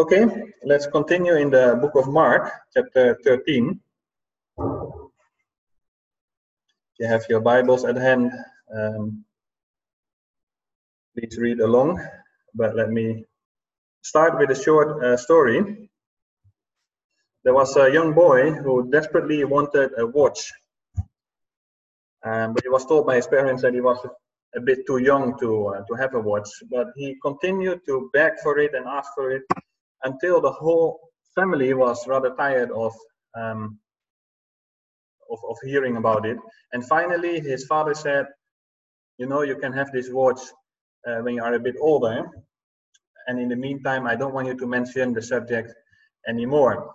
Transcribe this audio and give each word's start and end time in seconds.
Okay, 0.00 0.24
let's 0.64 0.86
continue 0.86 1.34
in 1.34 1.50
the 1.50 1.76
book 1.78 1.92
of 1.94 2.08
Mark, 2.08 2.50
chapter 2.72 3.20
13. 3.22 3.78
If 4.56 4.64
you 6.98 7.06
have 7.06 7.26
your 7.28 7.40
Bibles 7.40 7.84
at 7.84 7.96
hand, 7.96 8.32
um, 8.74 9.26
please 11.12 11.36
read 11.36 11.60
along. 11.60 12.00
But 12.54 12.76
let 12.76 12.88
me 12.88 13.26
start 14.00 14.38
with 14.38 14.48
a 14.48 14.54
short 14.54 15.04
uh, 15.04 15.18
story. 15.18 15.90
There 17.44 17.52
was 17.52 17.76
a 17.76 17.92
young 17.92 18.14
boy 18.14 18.52
who 18.52 18.90
desperately 18.90 19.44
wanted 19.44 19.90
a 19.98 20.06
watch, 20.06 20.50
um, 22.24 22.54
but 22.54 22.62
he 22.62 22.70
was 22.70 22.86
told 22.86 23.04
by 23.04 23.16
his 23.16 23.26
parents 23.26 23.60
that 23.60 23.74
he 23.74 23.82
was 23.82 23.98
a 24.56 24.60
bit 24.62 24.86
too 24.86 24.96
young 24.96 25.38
to 25.40 25.66
uh, 25.66 25.84
to 25.84 25.94
have 26.00 26.14
a 26.14 26.20
watch. 26.20 26.48
But 26.70 26.86
he 26.96 27.18
continued 27.20 27.84
to 27.84 28.08
beg 28.14 28.40
for 28.42 28.56
it 28.58 28.72
and 28.74 28.86
ask 28.86 29.12
for 29.14 29.30
it 29.32 29.42
until 30.04 30.40
the 30.40 30.50
whole 30.50 31.00
family 31.34 31.74
was 31.74 32.06
rather 32.06 32.34
tired 32.36 32.70
of, 32.70 32.92
um, 33.36 33.78
of, 35.30 35.38
of 35.48 35.56
hearing 35.64 35.96
about 35.96 36.26
it. 36.26 36.38
And 36.72 36.84
finally, 36.86 37.40
his 37.40 37.66
father 37.66 37.94
said, 37.94 38.26
"You 39.18 39.26
know, 39.26 39.42
you 39.42 39.56
can 39.56 39.72
have 39.72 39.90
this 39.92 40.08
watch 40.10 40.40
uh, 41.06 41.18
when 41.22 41.34
you 41.34 41.42
are 41.42 41.54
a 41.54 41.60
bit 41.60 41.76
older. 41.80 42.28
And 43.26 43.38
in 43.38 43.48
the 43.48 43.56
meantime, 43.56 44.06
I 44.06 44.16
don't 44.16 44.34
want 44.34 44.48
you 44.48 44.56
to 44.56 44.66
mention 44.66 45.12
the 45.12 45.22
subject 45.22 45.72
anymore." 46.28 46.94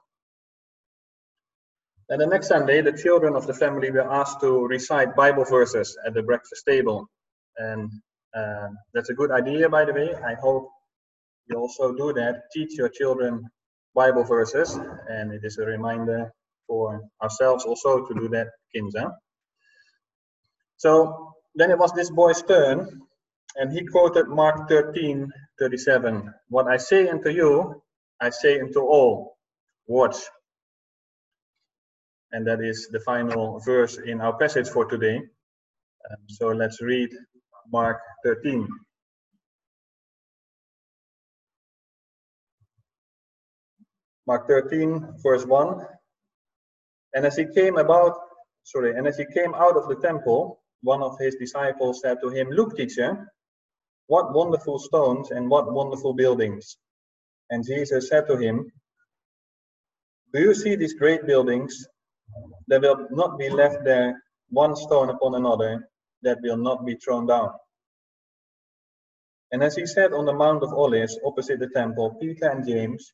And 2.10 2.22
the 2.22 2.28
next 2.28 2.48
Sunday, 2.50 2.82
the 2.82 2.94
children 2.94 3.36
of 3.36 3.48
the 3.48 3.54
family 3.54 3.90
were 3.90 4.12
asked 4.12 4.40
to 4.42 4.68
recite 4.68 5.16
Bible 5.16 5.44
verses 5.44 5.98
at 6.06 6.14
the 6.14 6.22
breakfast 6.22 6.64
table. 6.68 7.10
And 7.58 7.90
uh, 8.38 8.68
that's 8.94 9.10
a 9.10 9.14
good 9.14 9.32
idea, 9.32 9.70
by 9.70 9.86
the 9.86 9.94
way. 9.94 10.14
I 10.14 10.36
hope 10.36 10.70
you 11.50 11.58
also 11.58 11.94
do 11.94 12.14
that. 12.14 12.44
Teach 12.54 12.78
your 12.78 12.90
children 12.90 13.48
Bible 13.96 14.24
verses, 14.24 14.80
and 15.10 15.32
it 15.34 15.42
is 15.44 15.58
a 15.58 15.66
reminder 15.66 16.32
for 16.68 17.02
ourselves 17.22 17.66
also 17.66 18.06
to 18.06 18.14
do 18.14 18.30
that, 18.30 18.48
Kinza. 18.76 19.14
So 20.78 21.34
then 21.56 21.72
it 21.72 21.78
was 21.80 21.94
this 21.94 22.10
boy's 22.10 22.42
turn, 22.44 23.02
and 23.56 23.72
he 23.72 23.86
quoted 23.86 24.28
Mark 24.28 24.68
13 24.70 25.32
37. 25.60 26.34
What 26.50 26.68
I 26.68 26.78
say 26.78 27.08
unto 27.08 27.30
you, 27.30 27.82
I 28.22 28.30
say 28.32 28.60
unto 28.60 28.80
all, 28.82 29.38
watch. 29.88 30.18
And 32.32 32.46
that 32.48 32.62
is 32.62 32.90
the 32.92 33.00
final 33.00 33.60
verse 33.66 33.98
in 33.98 34.20
our 34.22 34.38
passage 34.38 34.68
for 34.70 34.86
today. 34.86 35.18
Um, 35.18 36.18
so 36.28 36.48
let's 36.50 36.82
read 36.82 37.10
Mark 37.72 38.00
13. 38.26 38.68
Mark 44.28 44.48
13, 44.48 45.16
verse 45.22 45.46
1. 45.46 45.86
And 47.14 47.26
as 47.26 47.36
he 47.36 47.46
came 47.46 47.78
about, 47.78 48.18
sorry, 48.64 48.98
and 48.98 49.08
as 49.08 49.18
he 49.18 49.26
came 49.34 49.54
out 49.54 49.78
of 49.78 49.88
the 49.88 49.96
temple, 49.96 50.62
one 50.82 51.02
of 51.02 51.18
his 51.20 51.36
disciples 51.36 52.02
said 52.02 52.18
to 52.22 52.30
him, 52.30 52.50
Look, 52.50 52.76
teacher, 52.76 53.32
what 54.08 54.34
wonderful 54.34 54.80
stones 54.80 55.32
and 55.32 55.50
what 55.50 55.72
wonderful 55.72 56.14
buildings. 56.14 56.78
And 57.50 57.66
Jesus 57.66 58.10
said 58.10 58.28
to 58.28 58.38
him, 58.38 58.72
Do 60.34 60.42
you 60.42 60.54
see 60.54 60.76
these 60.76 60.94
great 60.94 61.26
buildings? 61.26 61.88
There 62.68 62.82
will 62.82 63.08
not 63.12 63.38
be 63.38 63.50
left 63.50 63.84
there 63.84 64.22
one 64.50 64.76
stone 64.76 65.10
upon 65.10 65.36
another 65.36 65.88
that 66.24 66.40
will 66.42 66.58
not 66.58 66.86
be 66.86 66.96
thrown 66.96 67.28
down. 67.28 67.52
And 69.52 69.64
as 69.64 69.76
he 69.76 69.86
sat 69.86 70.12
on 70.14 70.26
the 70.26 70.34
Mount 70.34 70.64
of 70.64 70.74
Olives 70.74 71.18
opposite 71.24 71.60
the 71.60 71.70
temple, 71.70 72.18
Peter 72.20 72.50
and 72.50 72.68
James 72.68 73.14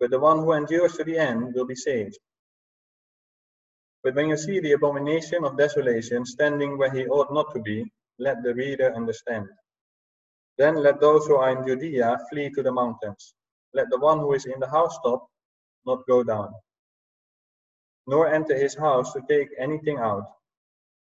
but 0.00 0.10
the 0.10 0.20
one 0.20 0.38
who 0.38 0.52
endures 0.52 0.96
to 0.96 1.04
the 1.04 1.18
end 1.18 1.54
will 1.54 1.66
be 1.66 1.74
saved. 1.74 2.18
But 4.02 4.14
when 4.14 4.28
you 4.28 4.36
see 4.36 4.60
the 4.60 4.72
abomination 4.72 5.44
of 5.44 5.58
desolation 5.58 6.24
standing 6.24 6.78
where 6.78 6.90
he 6.92 7.06
ought 7.06 7.32
not 7.32 7.52
to 7.54 7.60
be, 7.60 7.90
let 8.18 8.42
the 8.42 8.54
reader 8.54 8.94
understand. 8.94 9.48
Then 10.58 10.76
let 10.76 11.00
those 11.00 11.26
who 11.26 11.36
are 11.36 11.50
in 11.50 11.66
Judea 11.66 12.18
flee 12.30 12.50
to 12.50 12.62
the 12.62 12.72
mountains. 12.72 13.34
Let 13.74 13.90
the 13.90 13.98
one 13.98 14.20
who 14.20 14.32
is 14.34 14.46
in 14.46 14.60
the 14.60 14.70
housetop 14.70 15.26
not 15.84 16.06
go 16.06 16.22
down, 16.22 16.54
nor 18.06 18.28
enter 18.28 18.56
his 18.56 18.74
house 18.74 19.12
to 19.12 19.22
take 19.28 19.48
anything 19.58 19.98
out. 19.98 20.24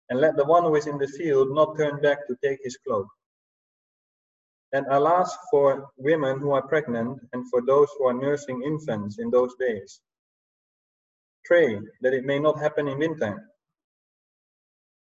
And 0.10 0.20
let 0.20 0.36
the 0.36 0.46
one 0.46 0.64
who 0.64 0.76
is 0.76 0.88
in 0.88 0.98
the 0.98 1.08
field 1.08 1.50
not 1.52 1.78
turn 1.78 2.02
back 2.02 2.28
to 2.28 2.36
take 2.44 2.60
his 2.64 2.78
cloak. 2.78 3.08
And 4.74 4.86
alas 4.90 5.36
for 5.52 5.90
women 5.98 6.40
who 6.40 6.52
are 6.52 6.68
pregnant 6.68 7.20
and 7.34 7.50
for 7.50 7.62
those 7.66 7.88
who 7.98 8.08
are 8.08 8.14
nursing 8.14 8.62
infants 8.64 9.20
in 9.20 9.30
those 9.30 9.56
days. 9.60 10.02
Pray 11.46 11.80
that 12.02 12.14
it 12.14 12.26
may 12.26 12.40
not 12.40 12.60
happen 12.60 12.88
in 12.88 12.98
winter. 13.00 13.52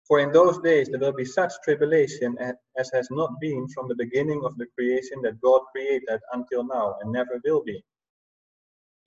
For 0.08 0.20
in 0.20 0.32
those 0.32 0.60
days 0.60 0.88
there 0.88 1.00
will 1.00 1.14
be 1.14 1.26
such 1.26 1.52
tribulation 1.64 2.38
as 2.78 2.90
has 2.94 3.10
not 3.12 3.32
been 3.42 3.68
from 3.70 3.88
the 3.90 3.96
beginning 3.96 4.44
of 4.46 4.58
the 4.58 4.68
creation 4.78 5.22
that 5.24 5.42
God 5.42 5.62
created 5.74 6.22
until 6.32 6.64
now 6.64 6.96
and 7.02 7.12
never 7.12 7.42
will 7.44 7.64
be. 7.64 7.84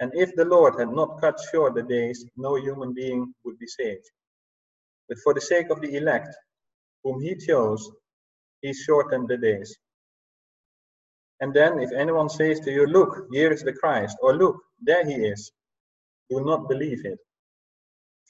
And 0.00 0.12
if 0.14 0.34
the 0.34 0.44
Lord 0.44 0.78
had 0.78 0.90
not 0.90 1.20
cut 1.20 1.38
short 1.52 1.74
the 1.74 1.82
days, 1.82 2.26
no 2.36 2.56
human 2.56 2.92
being 2.92 3.34
would 3.44 3.58
be 3.58 3.66
saved. 3.66 4.10
But 5.08 5.18
for 5.24 5.34
the 5.34 5.40
sake 5.40 5.70
of 5.70 5.80
the 5.80 5.96
elect, 5.96 6.34
whom 7.04 7.20
he 7.20 7.34
chose, 7.36 7.90
he 8.62 8.72
shortened 8.74 9.28
the 9.28 9.36
days. 9.38 9.76
And 11.40 11.54
then, 11.54 11.80
if 11.80 11.90
anyone 11.92 12.28
says 12.28 12.60
to 12.60 12.70
you, 12.70 12.86
Look, 12.86 13.26
here 13.32 13.50
is 13.50 13.62
the 13.62 13.72
Christ, 13.72 14.16
or 14.22 14.34
Look, 14.34 14.56
there 14.80 15.04
he 15.06 15.14
is, 15.14 15.50
do 16.28 16.44
not 16.44 16.68
believe 16.68 17.04
it. 17.04 17.18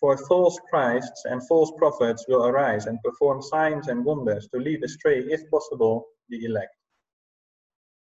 For 0.01 0.17
false 0.17 0.59
Christs 0.71 1.25
and 1.27 1.47
false 1.47 1.71
prophets 1.77 2.25
will 2.27 2.47
arise 2.47 2.87
and 2.87 3.03
perform 3.03 3.43
signs 3.43 3.89
and 3.89 4.05
wonders 4.05 4.49
to 4.49 4.61
lead 4.61 4.83
astray, 4.83 5.19
if 5.21 5.43
possible, 5.51 6.07
the 6.31 6.45
elect. 6.47 6.75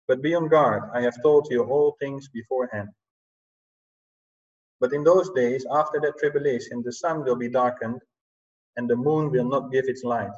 But 0.07 0.22
be 0.22 0.36
on 0.36 0.50
guard, 0.50 0.84
I 0.94 1.02
have 1.02 1.22
told 1.24 1.48
you 1.50 1.63
all 1.63 1.95
things 2.00 2.28
beforehand. 2.30 2.90
But 4.80 4.94
in 4.94 5.04
those 5.04 5.31
days, 5.31 5.66
after 5.72 6.00
that 6.02 6.18
tribulation, 6.19 6.84
the 6.84 6.94
sun 6.94 7.24
will 7.24 7.36
be 7.36 7.50
darkened, 7.50 8.02
and 8.78 8.90
the 8.90 8.95
moon 8.95 9.31
will 9.31 9.50
not 9.50 9.72
give 9.72 9.86
its 9.88 10.04
light, 10.04 10.38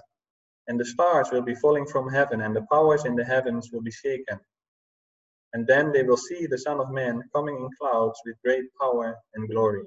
and 0.67 0.79
the 0.79 0.85
stars 0.85 1.29
will 1.31 1.41
be 1.41 1.55
falling 1.55 1.85
from 1.85 2.09
heaven, 2.09 2.41
and 2.41 2.55
the 2.55 2.65
powers 2.71 3.05
in 3.05 3.15
the 3.15 3.25
heavens 3.25 3.71
will 3.71 3.81
be 3.81 3.91
shaken. 3.91 4.39
And 5.53 5.68
then 5.68 5.92
they 5.92 6.03
will 6.03 6.18
see 6.18 6.48
the 6.48 6.57
Son 6.57 6.80
of 6.80 6.92
Man 6.92 7.21
coming 7.36 7.57
in 7.57 7.69
clouds 7.80 8.19
with 8.25 8.42
great 8.44 8.65
power 8.80 9.18
and 9.33 9.50
glory. 9.50 9.83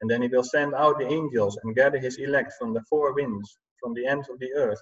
And 0.00 0.10
then 0.10 0.22
he 0.22 0.28
will 0.28 0.44
send 0.44 0.74
out 0.74 0.98
the 0.98 1.06
angels 1.06 1.58
and 1.62 1.74
gather 1.74 1.98
his 1.98 2.18
elect 2.18 2.52
from 2.58 2.74
the 2.74 2.82
four 2.90 3.14
winds, 3.14 3.58
from 3.80 3.94
the 3.94 4.06
ends 4.06 4.28
of 4.28 4.38
the 4.38 4.52
earth 4.54 4.80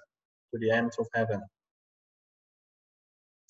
to 0.53 0.59
the 0.59 0.71
ends 0.71 0.99
of 0.99 1.07
heaven. 1.15 1.43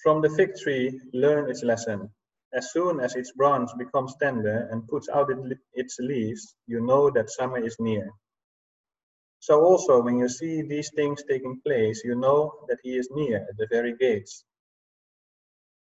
From 0.02 0.20
the 0.20 0.30
fig 0.30 0.54
tree, 0.56 1.00
learn 1.12 1.50
its 1.50 1.62
lesson. 1.62 2.10
As 2.52 2.72
soon 2.72 3.00
as 3.00 3.14
its 3.14 3.32
branch 3.32 3.70
becomes 3.78 4.16
tender 4.16 4.68
and 4.70 4.88
puts 4.88 5.08
out 5.08 5.30
its 5.74 5.98
leaves, 6.00 6.54
you 6.66 6.80
know 6.80 7.10
that 7.10 7.30
summer 7.30 7.58
is 7.58 7.76
near. 7.78 8.10
So 9.38 9.60
also, 9.62 10.02
when 10.02 10.18
you 10.18 10.28
see 10.28 10.62
these 10.62 10.90
things 10.94 11.22
taking 11.28 11.60
place, 11.64 12.02
you 12.04 12.14
know 12.14 12.64
that 12.68 12.78
he 12.82 12.96
is 12.96 13.08
near 13.12 13.46
at 13.48 13.56
the 13.56 13.68
very 13.70 13.96
gates. 13.96 14.44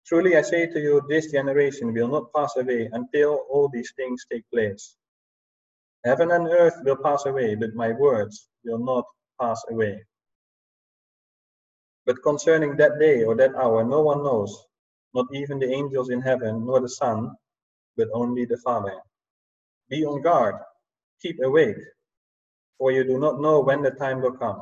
Truly 0.06 0.38
I 0.38 0.44
say 0.44 0.68
to 0.68 0.80
you, 0.80 1.02
this 1.10 1.32
generation 1.32 1.94
will 1.94 2.08
not 2.08 2.32
pass 2.34 2.56
away 2.58 2.90
until 2.92 3.46
all 3.50 3.70
these 3.70 3.92
things 3.96 4.26
take 4.32 4.44
place. 4.52 4.96
Heaven 6.06 6.30
and 6.32 6.48
earth 6.48 6.76
will 6.84 6.98
pass 6.98 7.26
away, 7.26 7.56
but 7.56 7.74
my 7.74 7.92
words 7.92 8.48
will 8.64 8.78
not 8.78 9.06
pass 9.42 9.64
away. 9.72 10.06
But 12.06 12.22
concerning 12.22 12.76
that 12.78 13.00
day 13.00 13.24
or 13.24 13.36
that 13.38 13.56
hour, 13.56 13.84
no 13.84 14.02
one 14.02 14.24
knows, 14.24 14.56
not 15.16 15.26
even 15.34 15.58
the 15.58 15.72
angels 15.72 16.12
in 16.12 16.22
heaven, 16.22 16.68
nor 16.68 16.80
the 16.82 16.90
Son, 16.90 17.32
but 17.98 18.08
only 18.14 18.46
the 18.46 18.58
Father. 18.58 19.02
Be 19.90 20.06
on 20.06 20.22
guard, 20.22 20.56
keep 21.20 21.40
awake, 21.44 21.78
for 22.78 22.92
you 22.92 23.04
do 23.04 23.18
not 23.18 23.42
know 23.42 23.62
when 23.62 23.82
the 23.82 23.92
time 23.92 24.22
will 24.22 24.38
come. 24.38 24.62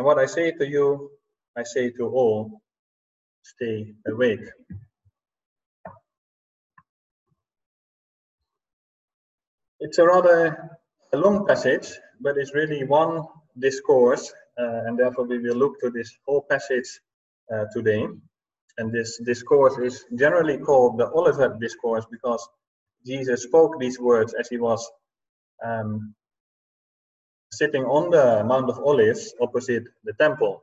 And 0.00 0.06
what 0.06 0.18
I 0.18 0.24
say 0.24 0.50
to 0.52 0.66
you, 0.66 1.10
I 1.58 1.62
say 1.62 1.90
to 1.90 2.04
all, 2.08 2.62
stay 3.42 3.92
awake. 4.08 4.48
It's 9.78 9.98
a 9.98 10.06
rather 10.06 10.70
a 11.12 11.18
long 11.18 11.46
passage, 11.46 11.92
but 12.18 12.38
it's 12.38 12.54
really 12.54 12.84
one 12.84 13.24
discourse, 13.58 14.32
uh, 14.58 14.86
and 14.86 14.98
therefore 14.98 15.26
we 15.26 15.38
will 15.38 15.56
look 15.56 15.78
to 15.80 15.90
this 15.90 16.10
whole 16.26 16.46
passage 16.48 16.88
uh, 17.54 17.66
today. 17.74 18.06
And 18.78 18.90
this 18.90 19.20
discourse 19.22 19.76
is 19.76 20.06
generally 20.14 20.56
called 20.56 20.96
the 20.96 21.10
Olivet 21.10 21.60
Discourse 21.60 22.06
because 22.10 22.48
Jesus 23.04 23.42
spoke 23.42 23.78
these 23.78 24.00
words 24.00 24.32
as 24.32 24.48
he 24.48 24.56
was 24.56 24.90
um, 25.62 26.14
sitting 27.52 27.84
on 27.84 28.10
the 28.10 28.44
Mount 28.44 28.70
of 28.70 28.78
Olives 28.78 29.34
opposite 29.40 29.84
the 30.04 30.12
temple. 30.14 30.62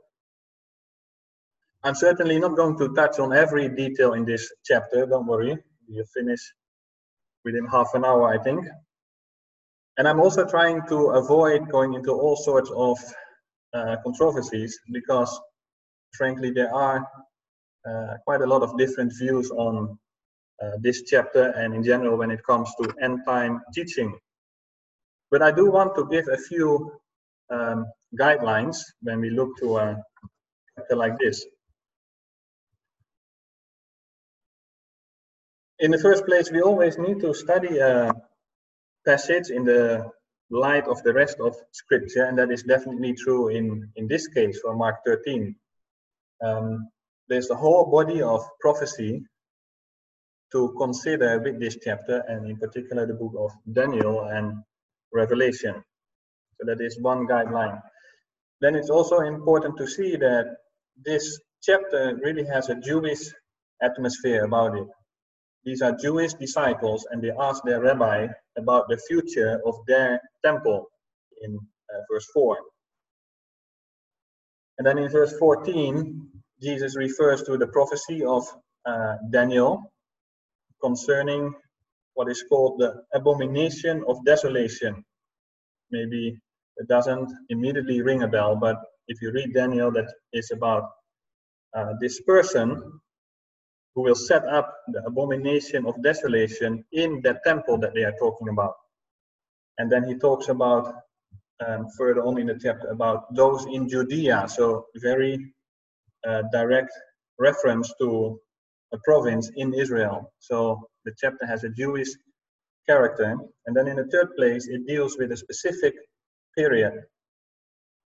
I'm 1.83 1.95
certainly 1.95 2.39
not 2.39 2.55
going 2.55 2.77
to 2.79 2.93
touch 2.93 3.19
on 3.19 3.33
every 3.33 3.69
detail 3.69 4.13
in 4.13 4.25
this 4.25 4.51
chapter, 4.65 5.05
don't 5.05 5.27
worry. 5.27 5.57
We'll 5.87 6.05
finish 6.13 6.41
within 7.45 7.65
half 7.65 7.93
an 7.93 8.03
hour, 8.03 8.27
I 8.27 8.41
think. 8.43 8.65
And 9.97 10.07
I'm 10.07 10.19
also 10.19 10.45
trying 10.45 10.81
to 10.89 10.97
avoid 11.11 11.69
going 11.69 11.93
into 11.93 12.11
all 12.11 12.35
sorts 12.35 12.69
of 12.71 12.97
uh, 13.73 13.97
controversies 14.03 14.79
because, 14.91 15.39
frankly, 16.13 16.51
there 16.51 16.73
are 16.73 17.07
uh, 17.87 18.17
quite 18.25 18.41
a 18.41 18.45
lot 18.45 18.63
of 18.63 18.77
different 18.77 19.13
views 19.17 19.49
on 19.51 19.97
uh, 20.63 20.71
this 20.81 21.03
chapter 21.03 21.51
and 21.51 21.73
in 21.73 21.83
general 21.83 22.17
when 22.17 22.31
it 22.31 22.43
comes 22.43 22.69
to 22.81 22.93
end 23.01 23.19
time 23.25 23.61
teaching. 23.73 24.17
But 25.31 25.41
I 25.41 25.51
do 25.51 25.69
want 25.69 25.95
to 25.95 26.07
give 26.09 26.27
a 26.27 26.37
few 26.37 26.91
um, 27.49 27.85
guidelines 28.19 28.77
when 29.01 29.19
we 29.19 29.29
look 29.29 29.57
to 29.59 29.77
a 29.77 30.03
chapter 30.75 30.95
like 30.95 31.17
this. 31.19 31.45
In 35.79 35.91
the 35.91 35.99
first 35.99 36.25
place, 36.25 36.51
we 36.51 36.61
always 36.61 36.97
need 36.97 37.19
to 37.21 37.33
study 37.33 37.77
a 37.77 38.11
passage 39.05 39.49
in 39.49 39.63
the 39.63 40.09
light 40.49 40.87
of 40.87 41.01
the 41.03 41.13
rest 41.13 41.37
of 41.39 41.55
scripture 41.71 42.25
and 42.25 42.37
that 42.37 42.51
is 42.51 42.63
definitely 42.63 43.13
true 43.13 43.49
in 43.49 43.89
in 43.95 44.07
this 44.07 44.27
case 44.27 44.59
for 44.61 44.75
mark 44.75 44.95
13 45.05 45.55
um, 46.43 46.87
there's 47.27 47.49
a 47.49 47.55
whole 47.55 47.85
body 47.91 48.21
of 48.21 48.41
prophecy 48.61 49.21
to 50.51 50.73
consider 50.77 51.39
with 51.39 51.59
this 51.59 51.77
chapter 51.83 52.23
and 52.29 52.49
in 52.49 52.57
particular 52.57 53.05
the 53.05 53.13
book 53.13 53.33
of 53.37 53.51
daniel 53.73 54.21
and 54.35 54.53
revelation 55.13 55.83
so 56.59 56.65
that 56.65 56.81
is 56.83 56.99
one 57.01 57.27
guideline. 57.27 57.79
Then 58.61 58.75
it's 58.75 58.89
also 58.89 59.19
important 59.19 59.77
to 59.77 59.87
see 59.87 60.15
that 60.15 60.45
this 61.05 61.39
chapter 61.61 62.17
really 62.23 62.45
has 62.45 62.69
a 62.69 62.75
jewish 62.75 63.19
atmosphere 63.81 64.45
about 64.45 64.77
it. 64.77 64.87
These 65.63 65.81
are 65.81 65.91
Jewish 65.91 66.33
disciples, 66.33 67.05
and 67.11 67.21
they 67.21 67.31
ask 67.39 67.61
their 67.63 67.81
rabbi 67.81 68.27
about 68.57 68.87
the 68.87 68.97
future 68.97 69.59
of 69.65 69.75
their 69.85 70.21
temple 70.43 70.85
in 71.41 71.59
uh, 71.93 71.99
verse 72.09 72.25
4. 72.33 72.57
And 74.77 74.87
then 74.87 74.97
in 74.97 75.09
verse 75.09 75.37
14, 75.37 76.29
Jesus 76.61 76.95
refers 76.95 77.43
to 77.43 77.57
the 77.57 77.67
prophecy 77.67 78.23
of 78.23 78.47
uh, 78.85 79.15
Daniel 79.29 79.91
concerning 80.81 81.53
what 82.17 82.31
is 82.31 82.43
called 82.49 82.79
the 82.79 82.91
abomination 83.13 84.03
of 84.07 84.25
desolation. 84.25 85.05
Maybe 85.91 86.35
it 86.77 86.87
doesn't 86.87 87.29
immediately 87.49 88.01
ring 88.01 88.23
a 88.23 88.27
bell, 88.27 88.55
but 88.55 88.77
if 89.07 89.21
you 89.21 89.31
read 89.31 89.53
Daniel, 89.53 89.91
that 89.91 90.11
is 90.33 90.49
about 90.51 90.89
uh, 91.75 91.93
this 92.01 92.19
person 92.21 92.69
who 93.93 94.01
will 94.01 94.15
set 94.15 94.43
up 94.47 94.73
the 94.87 95.05
abomination 95.05 95.85
of 95.85 96.01
desolation 96.01 96.83
in 96.91 97.21
the 97.21 97.39
temple 97.45 97.77
that 97.77 97.93
they 97.93 98.03
are 98.03 98.15
talking 98.17 98.49
about. 98.49 98.73
And 99.77 99.91
then 99.91 100.03
he 100.03 100.15
talks 100.15 100.49
about 100.49 100.95
um, 101.65 101.85
further 101.99 102.23
on 102.23 102.39
in 102.39 102.47
the 102.47 102.59
chapter 102.59 102.87
about 102.87 103.31
those 103.35 103.67
in 103.67 103.87
Judea. 103.87 104.47
So 104.49 104.87
very 104.95 105.53
uh, 106.27 106.41
direct 106.51 106.91
reference 107.37 107.93
to 108.01 108.41
a 108.93 108.97
province 109.03 109.51
in 109.55 109.73
Israel. 109.73 110.31
So 110.39 110.87
the 111.05 111.13
chapter 111.17 111.45
has 111.45 111.63
a 111.63 111.69
Jewish 111.69 112.09
character. 112.87 113.35
And 113.65 113.75
then 113.75 113.87
in 113.87 113.97
the 113.97 114.07
third 114.07 114.35
place, 114.37 114.67
it 114.67 114.87
deals 114.87 115.17
with 115.17 115.31
a 115.31 115.37
specific 115.37 115.93
period 116.57 116.93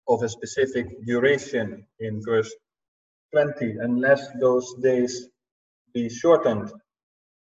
of 0.08 0.22
a 0.22 0.28
specific 0.28 0.86
duration 1.06 1.86
in 2.00 2.20
verse 2.24 2.52
20, 3.32 3.76
unless 3.80 4.26
those 4.40 4.74
days 4.82 5.28
be 5.94 6.08
shortened, 6.08 6.72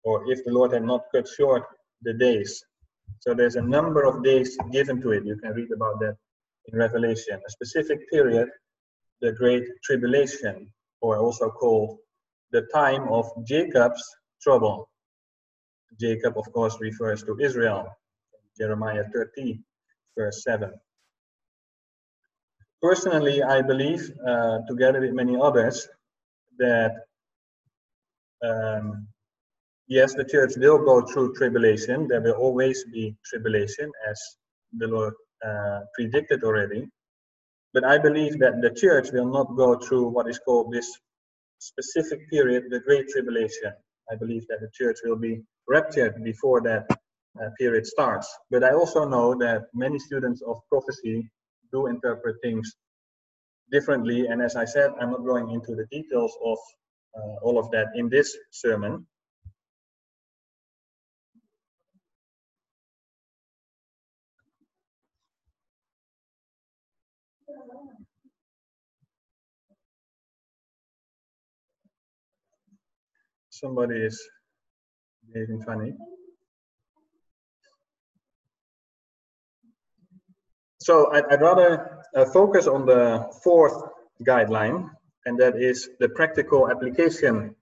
or 0.05 0.31
if 0.33 0.45
the 0.45 0.53
Lord 0.53 0.73
had 0.73 0.83
not 0.83 1.03
cut 1.15 1.29
short 1.29 1.65
the 2.03 2.15
days. 2.15 2.65
So 3.21 3.35
there's 3.35 3.57
a 3.57 3.63
number 3.63 4.05
of 4.05 4.25
days 4.25 4.57
given 4.73 5.01
to 5.03 5.13
it. 5.13 5.25
You 5.25 5.37
can 5.37 5.53
read 5.53 5.71
about 5.71 6.01
that 6.01 6.17
in 6.67 6.79
Revelation. 6.79 7.41
A 7.47 7.51
specific 7.51 8.11
period, 8.11 8.49
the 9.21 9.33
Great 9.33 9.65
Tribulation, 9.85 10.73
or 11.03 11.19
also 11.19 11.51
called 11.51 11.99
the 12.53 12.63
time 12.75 13.09
of 13.09 13.27
Jacob's 13.45 14.03
trouble. 14.43 14.89
Jacob, 15.99 16.37
of 16.39 16.51
course, 16.53 16.79
refers 16.81 17.23
to 17.25 17.37
Israel. 17.41 17.89
Jeremiah 18.59 19.05
30, 19.13 19.61
verse 20.17 20.43
7. 20.45 20.73
Personally, 22.83 23.43
I 23.43 23.63
believe, 23.63 24.11
uh, 24.27 24.59
together 24.69 25.01
with 25.01 25.13
many 25.13 25.37
others, 25.41 25.89
that 26.59 26.93
um, 28.43 29.07
yes, 29.87 30.15
the 30.15 30.25
church 30.25 30.53
will 30.57 30.79
go 30.79 31.03
through 31.03 31.35
tribulation. 31.35 32.09
There 32.09 32.21
will 32.21 32.33
always 32.33 32.85
be 32.93 33.17
tribulation, 33.25 33.91
as 34.09 34.21
the 34.77 34.87
Lord 34.87 35.15
uh, 35.47 35.81
predicted 35.95 36.43
already. 36.43 36.89
But 37.75 37.85
I 37.85 37.99
believe 37.99 38.39
that 38.39 38.61
the 38.63 38.71
church 38.71 39.11
will 39.13 39.31
not 39.31 39.57
go 39.57 39.79
through 39.79 40.09
what 40.09 40.29
is 40.29 40.39
called 40.39 40.73
this 40.73 40.99
specific 41.61 42.29
period, 42.31 42.65
the 42.71 42.81
Great 42.81 43.09
Tribulation. 43.09 43.73
I 44.13 44.17
believe 44.17 44.47
that 44.49 44.61
the 44.61 44.71
church 44.75 44.99
will 45.05 45.17
be 45.19 45.43
raptured 45.69 46.23
before 46.25 46.63
that 46.63 46.87
uh, 47.41 47.51
period 47.59 47.87
starts. 47.87 48.29
But 48.51 48.65
I 48.65 48.73
also 48.73 49.09
know 49.09 49.35
that 49.37 49.65
many 49.75 49.99
students 49.99 50.43
of 50.43 50.59
prophecy 50.71 51.31
do 51.73 51.87
interpret 51.89 52.37
things 52.43 52.75
differently. 53.73 54.27
And 54.27 54.43
as 54.43 54.57
I 54.57 54.65
said, 54.65 54.91
I'm 55.01 55.13
not 55.13 55.25
going 55.25 55.51
into 55.53 55.75
the 55.77 55.87
details 55.93 56.37
of 56.45 56.59
uh, 57.17 57.37
all 57.43 57.59
of 57.59 57.71
that 57.73 57.89
in 57.97 58.09
this 58.09 58.37
sermon. 58.53 59.07
Somebody 73.61 73.97
is 73.97 74.19
behaving 75.33 75.63
funny. 75.63 75.93
So 80.79 81.13
I'd, 81.13 81.27
I'd 81.27 81.43
rather 81.43 82.05
uh, 82.17 82.25
focus 82.25 82.67
on 82.67 82.87
the 82.87 83.31
fourth 83.45 83.77
guideline, 84.25 84.89
and 85.27 85.39
that 85.39 85.57
is 85.57 85.91
the 86.01 86.09
practical 86.09 86.71
application 86.71 87.55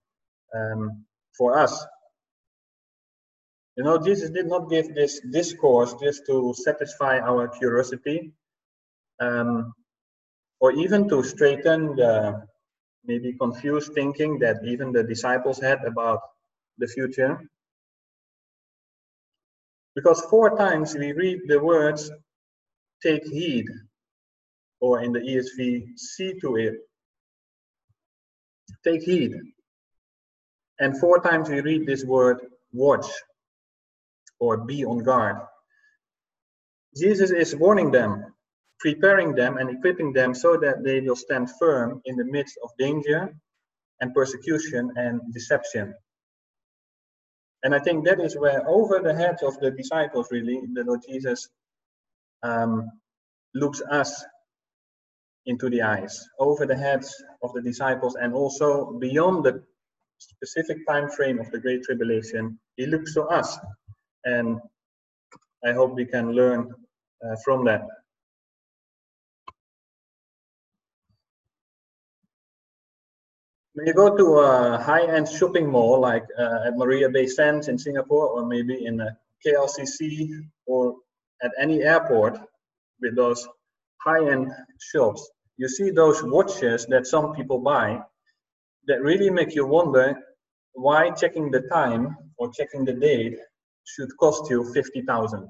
um, 0.54 1.04
for 1.36 1.58
us. 1.58 1.84
You 3.76 3.84
know, 3.84 3.98
Jesus 3.98 4.30
did 4.30 4.46
not 4.46 4.70
give 4.70 4.94
this 4.94 5.20
discourse 5.32 5.94
just 6.00 6.26
to 6.26 6.54
satisfy 6.54 7.18
our 7.20 7.48
curiosity 7.48 8.32
um, 9.20 9.72
or 10.60 10.72
even 10.72 11.08
to 11.08 11.22
straighten 11.22 11.94
the 11.96 12.42
maybe 13.04 13.32
confused 13.32 13.92
thinking 13.94 14.38
that 14.40 14.56
even 14.64 14.92
the 14.92 15.02
disciples 15.02 15.60
had 15.60 15.84
about 15.84 16.20
the 16.78 16.86
future. 16.86 17.40
Because 19.94 20.20
four 20.30 20.56
times 20.56 20.94
we 20.94 21.12
read 21.12 21.40
the 21.46 21.58
words, 21.58 22.10
take 23.02 23.24
heed, 23.24 23.66
or 24.80 25.00
in 25.02 25.12
the 25.12 25.20
ESV, 25.20 25.98
see 25.98 26.38
to 26.40 26.56
it. 26.56 26.74
Take 28.84 29.02
heed. 29.02 29.34
And 30.78 30.98
four 30.98 31.20
times 31.20 31.48
we 31.48 31.60
read 31.60 31.86
this 31.86 32.04
word, 32.04 32.38
watch, 32.72 33.06
or 34.38 34.58
be 34.58 34.84
on 34.84 34.98
guard. 34.98 35.36
Jesus 36.96 37.30
is 37.30 37.56
warning 37.56 37.90
them 37.90 38.32
preparing 38.78 39.34
them 39.34 39.58
and 39.58 39.70
equipping 39.70 40.12
them 40.12 40.34
so 40.34 40.56
that 40.56 40.84
they 40.84 41.00
will 41.00 41.16
stand 41.16 41.48
firm 41.58 42.00
in 42.04 42.16
the 42.16 42.24
midst 42.24 42.58
of 42.62 42.70
danger 42.78 43.34
and 44.00 44.14
persecution 44.14 44.92
and 44.96 45.20
deception. 45.32 45.94
And 47.64 47.74
I 47.74 47.80
think 47.80 48.04
that 48.06 48.20
is 48.20 48.36
where, 48.36 48.66
over 48.68 49.00
the 49.00 49.14
heads 49.14 49.42
of 49.42 49.58
the 49.58 49.72
disciples, 49.72 50.28
really, 50.30 50.62
the 50.74 50.84
Lord 50.84 51.00
Jesus 51.08 51.48
um, 52.42 52.88
looks 53.54 53.82
us 53.90 54.24
into 55.46 55.68
the 55.68 55.82
eyes, 55.82 56.28
over 56.38 56.66
the 56.66 56.76
heads 56.76 57.12
of 57.42 57.52
the 57.54 57.62
disciples, 57.62 58.14
and 58.14 58.32
also 58.32 58.92
beyond 59.00 59.44
the 59.44 59.62
specific 60.18 60.86
time 60.86 61.10
frame 61.10 61.40
of 61.40 61.50
the 61.50 61.58
Great 61.58 61.82
Tribulation, 61.82 62.58
He 62.76 62.86
looks 62.86 63.14
to 63.14 63.22
us. 63.24 63.58
And 64.24 64.60
I 65.64 65.72
hope 65.72 65.94
we 65.94 66.04
can 66.04 66.32
learn 66.32 66.72
uh, 67.24 67.36
from 67.44 67.64
that. 67.64 67.82
When 73.78 73.86
you 73.86 73.94
go 73.94 74.16
to 74.16 74.38
a 74.40 74.82
high-end 74.82 75.28
shopping 75.28 75.70
mall 75.70 76.00
like 76.00 76.26
uh, 76.36 76.66
at 76.66 76.76
Marina 76.76 77.10
Bay 77.10 77.28
Sands 77.28 77.68
in 77.68 77.78
Singapore, 77.78 78.26
or 78.26 78.44
maybe 78.44 78.84
in 78.84 79.00
a 79.00 79.16
KLCC, 79.46 80.30
or 80.66 80.96
at 81.44 81.52
any 81.60 81.84
airport 81.84 82.40
with 83.00 83.14
those 83.14 83.46
high-end 84.04 84.50
shops, 84.80 85.30
you 85.58 85.68
see 85.68 85.90
those 85.90 86.24
watches 86.24 86.86
that 86.86 87.06
some 87.06 87.36
people 87.36 87.60
buy 87.60 88.00
that 88.88 89.00
really 89.00 89.30
make 89.30 89.54
you 89.54 89.64
wonder 89.64 90.16
why 90.72 91.10
checking 91.12 91.52
the 91.52 91.60
time 91.72 92.16
or 92.36 92.50
checking 92.50 92.84
the 92.84 92.94
date 92.94 93.38
should 93.84 94.10
cost 94.18 94.50
you 94.50 94.72
50,000. 94.74 95.48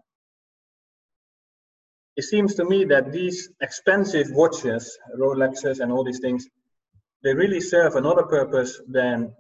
It 2.18 2.24
seems 2.24 2.56
to 2.56 2.66
me 2.66 2.84
that 2.84 3.10
these 3.10 3.48
expensive 3.62 4.32
watches, 4.32 4.98
Rolexes 5.18 5.80
and 5.80 5.90
all 5.90 6.04
these 6.04 6.20
things, 6.20 6.46
they 7.22 7.34
really 7.34 7.60
serve 7.60 7.96
another 7.96 8.22
purpose 8.22 8.80
than 8.88 9.32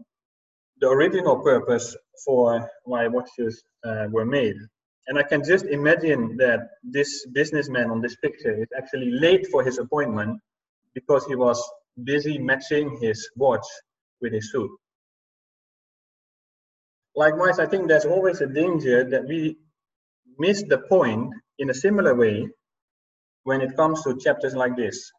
the 0.80 0.88
original 0.88 1.40
purpose 1.40 1.96
for 2.24 2.68
why 2.84 3.06
watches 3.08 3.62
uh, 3.84 4.06
were 4.10 4.24
made. 4.24 4.56
And 5.06 5.18
I 5.18 5.22
can 5.22 5.42
just 5.42 5.64
imagine 5.64 6.36
that 6.36 6.60
this 6.82 7.26
businessman 7.26 7.90
on 7.90 8.00
this 8.00 8.16
picture 8.16 8.62
is 8.62 8.68
actually 8.76 9.10
late 9.10 9.46
for 9.50 9.64
his 9.64 9.78
appointment 9.78 10.38
because 10.94 11.24
he 11.26 11.34
was 11.34 11.62
busy 12.04 12.38
matching 12.38 12.98
his 13.00 13.30
watch 13.36 13.66
with 14.20 14.32
his 14.32 14.52
suit. 14.52 14.70
Likewise, 17.16 17.58
I 17.58 17.66
think 17.66 17.88
there's 17.88 18.04
always 18.04 18.40
a 18.40 18.46
danger 18.46 19.02
that 19.04 19.26
we 19.26 19.56
miss 20.38 20.62
the 20.62 20.78
point 20.78 21.32
in 21.58 21.70
a 21.70 21.74
similar 21.74 22.14
way 22.14 22.48
when 23.44 23.60
it 23.60 23.76
comes 23.76 24.02
to 24.04 24.16
chapters 24.18 24.54
like 24.54 24.76
this 24.76 25.10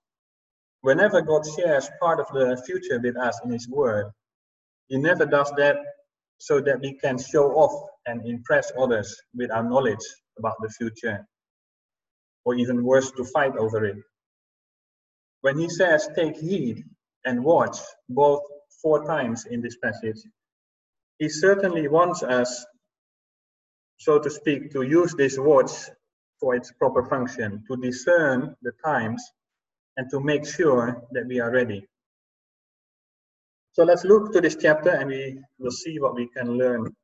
whenever 0.82 1.22
God 1.22 1.44
shares 1.56 1.90
part 2.00 2.20
of 2.20 2.28
the 2.34 2.62
future 2.66 3.00
with 3.00 3.18
us 3.18 3.40
in 3.44 3.52
His 3.52 3.68
Word, 3.68 4.12
He 4.88 4.98
never 4.98 5.26
does 5.26 5.52
that 5.58 5.78
so 6.38 6.62
that 6.62 6.80
we 6.80 6.94
can 6.94 7.18
show 7.18 7.52
off 7.54 7.90
and 8.06 8.26
impress 8.26 8.72
others 8.80 9.16
with 9.36 9.52
our 9.52 9.64
knowledge 9.64 10.06
about 10.38 10.56
the 10.62 10.70
future, 10.70 11.28
or 12.46 12.56
even 12.56 12.84
worse, 12.84 13.12
to 13.12 13.26
fight 13.26 13.56
over 13.58 13.84
it. 13.86 13.98
When 15.42 15.58
He 15.58 15.70
says, 15.70 16.10
take 16.16 16.38
heed 16.38 16.84
and 17.26 17.44
watch, 17.44 17.78
both 18.08 18.42
four 18.82 19.06
times 19.06 19.46
in 19.46 19.62
this 19.62 19.78
passage, 19.78 20.22
He 21.18 21.28
certainly 21.28 21.88
wants 21.88 22.24
us, 22.24 22.66
so 23.98 24.18
to 24.20 24.30
speak, 24.30 24.72
to 24.72 24.84
use 24.84 25.14
this 25.14 25.38
watch 25.38 25.72
for 26.40 26.56
its 26.56 26.72
proper 26.72 27.04
function, 27.04 27.66
to 27.68 27.76
discern 27.76 28.56
the 28.62 28.72
times 28.86 29.22
and 30.00 30.10
to 30.10 30.22
make 30.22 30.48
sure 30.48 31.03
that 31.12 31.27
we 31.27 31.41
are 31.41 31.51
ready. 31.51 31.86
So 33.74 33.84
let's 33.84 34.06
look 34.06 34.32
to 34.32 34.39
this 34.39 34.56
chapter 34.56 34.91
and 34.91 35.10
we 35.10 35.38
will 35.60 35.72
see 35.72 36.00
what 36.00 36.15
we 36.15 36.29
can 36.29 36.58
learn 36.58 36.96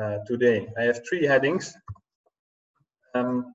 uh, 0.00 0.16
today. 0.26 0.66
I 0.78 0.84
have 0.84 1.00
three 1.06 1.26
headings. 1.26 1.74
Um, 3.14 3.52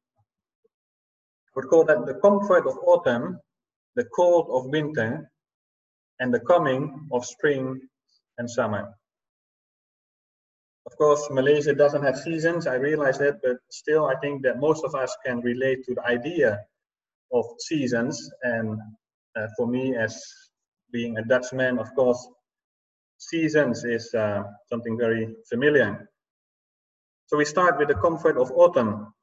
we 1.56 1.64
call 1.64 1.84
that 1.86 2.06
the 2.06 2.14
comfort 2.22 2.68
of 2.68 2.78
autumn, 2.86 3.40
the 3.96 4.06
cold 4.16 4.50
of 4.52 4.70
winter, 4.70 5.32
and 6.20 6.32
the 6.32 6.42
coming 6.42 7.08
of 7.12 7.26
spring 7.26 7.82
and 8.38 8.48
summer. 8.48 8.94
Of 10.86 10.96
course, 10.96 11.28
Malaysia 11.32 11.74
doesn't 11.74 12.04
have 12.04 12.20
seasons, 12.20 12.68
I 12.68 12.76
realize 12.76 13.18
that, 13.18 13.42
but 13.42 13.58
still 13.72 14.06
I 14.06 14.16
think 14.18 14.44
that 14.44 14.60
most 14.60 14.86
of 14.86 14.94
us 14.94 15.18
can 15.26 15.42
relate 15.42 15.84
to 15.86 15.96
the 15.96 16.06
idea 16.06 16.60
of 17.34 17.46
seasons. 17.60 18.30
And 18.44 18.80
uh, 19.36 19.48
for 19.58 19.68
me, 19.68 19.96
as 19.96 20.22
being 20.92 21.18
a 21.18 21.24
Dutchman, 21.24 21.80
of 21.80 21.94
course, 21.96 22.28
seasons 23.18 23.84
is 23.84 24.14
uh, 24.14 24.44
something 24.70 24.98
very 24.98 25.36
familiar. 25.50 26.10
So 27.28 27.38
we 27.38 27.46
start 27.46 27.78
with 27.80 27.88
the 27.88 27.96
comfort 27.96 28.38
of 28.38 28.52
autumn. 28.52 29.14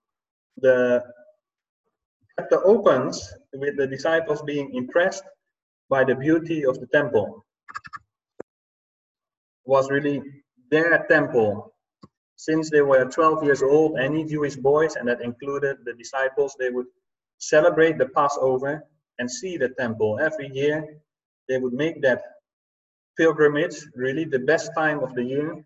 The 0.59 1.03
chapter 2.39 2.67
opens 2.67 3.33
with 3.53 3.77
the 3.77 3.87
disciples 3.87 4.43
being 4.43 4.75
impressed 4.75 5.25
by 5.89 6.05
the 6.05 6.15
beauty 6.15 6.65
of 6.65 6.81
the 6.81 6.87
temple. 6.89 7.45
It 9.65 9.71
was 9.71 9.91
really 9.91 10.23
their 10.71 11.07
temple. 11.09 11.73
Since 12.37 12.71
they 12.71 12.83
were 12.83 13.05
12 13.05 13.45
years 13.45 13.63
old, 13.63 13.99
any 13.99 14.25
Jewish 14.25 14.57
boys, 14.57 14.97
and 14.97 15.07
that 15.09 15.21
included 15.21 15.77
the 15.85 15.93
disciples, 15.93 16.57
they 16.59 16.71
would 16.71 16.87
celebrate 17.43 17.99
the 17.99 18.07
Passover 18.07 18.85
and 19.19 19.31
see 19.31 19.57
the 19.57 19.71
temple 19.71 20.19
every 20.21 20.49
year. 20.49 20.99
They 21.49 21.59
would 21.59 21.73
make 21.73 22.01
that 22.03 22.23
pilgrimage 23.19 23.77
really 23.95 24.25
the 24.25 24.39
best 24.39 24.71
time 24.77 25.01
of 25.01 25.15
the 25.15 25.25
year 25.25 25.65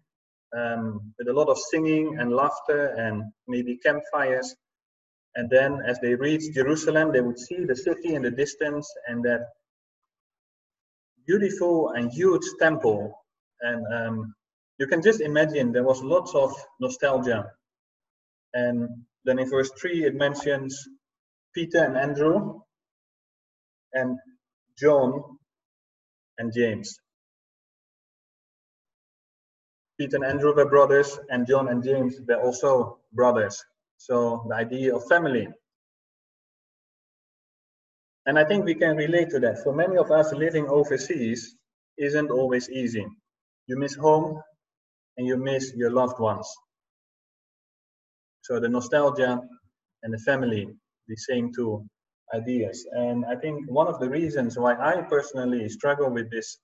um, 0.56 1.12
with 1.18 1.28
a 1.28 1.33
lot 1.33 1.49
of 1.49 1.59
singing 1.59 2.18
and 2.18 2.33
laughter 2.33 2.95
and 2.97 3.25
maybe 3.47 3.76
campfires. 3.76 4.56
And 5.35 5.50
then 5.50 5.80
as 5.87 6.00
they 6.00 6.14
reached 6.14 6.54
Jerusalem, 6.54 7.12
they 7.12 7.21
would 7.21 7.38
see 7.38 7.64
the 7.64 7.76
city 7.76 8.14
in 8.14 8.23
the 8.23 8.30
distance 8.30 8.90
and 9.06 9.23
that 9.25 9.42
beautiful 11.26 11.90
and 11.90 12.11
huge 12.11 12.47
temple. 12.59 13.12
And 13.61 13.85
um, 13.92 14.35
you 14.78 14.87
can 14.87 15.02
just 15.02 15.21
imagine 15.21 15.73
there 15.73 15.85
was 15.85 16.02
lots 16.02 16.35
of 16.35 16.54
nostalgia. 16.80 17.52
And 18.54 18.88
then 19.26 19.38
in 19.38 19.50
verse 19.50 19.71
3, 19.78 20.04
it 20.04 20.14
mentions 20.14 20.88
Peter 21.56 21.82
and 21.82 21.96
Andrew, 21.96 22.60
and 23.94 24.18
John 24.78 25.38
and 26.36 26.52
James. 26.52 26.98
Peter 29.98 30.16
and 30.16 30.26
Andrew 30.26 30.54
were 30.54 30.68
brothers, 30.68 31.18
and 31.30 31.46
John 31.46 31.68
and 31.68 31.82
James 31.82 32.20
were 32.28 32.42
also 32.42 32.98
brothers. 33.14 33.64
So 33.96 34.44
the 34.50 34.54
idea 34.54 34.94
of 34.94 35.08
family. 35.08 35.48
And 38.26 38.38
I 38.38 38.44
think 38.44 38.66
we 38.66 38.75
can 38.75 38.94
relate 38.94 39.30
to 39.30 39.40
that. 39.40 39.64
For 39.64 39.75
many 39.75 39.96
of 39.96 40.10
us 40.10 40.34
living 40.34 40.68
overseas 40.68 41.56
isn't 41.96 42.30
always 42.30 42.68
easy. 42.68 43.06
You 43.66 43.78
miss 43.78 43.94
home 43.94 44.42
and 45.16 45.26
you 45.26 45.38
miss 45.38 45.72
your 45.75 45.90
loved 45.90 46.20
ones. 46.20 46.46
So 48.42 48.60
the 48.60 48.68
nostalgia 48.68 49.40
and 50.02 50.12
the 50.12 50.18
family 50.18 50.68
the 51.08 51.16
same 51.16 51.52
two 51.52 51.84
ideas. 52.34 52.86
And 52.92 53.25
I 53.26 53.36
think 53.36 53.70
one 53.70 53.86
of 53.86 54.00
the 54.00 54.08
reasons 54.08 54.58
why 54.58 54.75
I 54.75 55.02
personally 55.02 55.68
struggle 55.68 56.10
with 56.10 56.30
this 56.30 56.58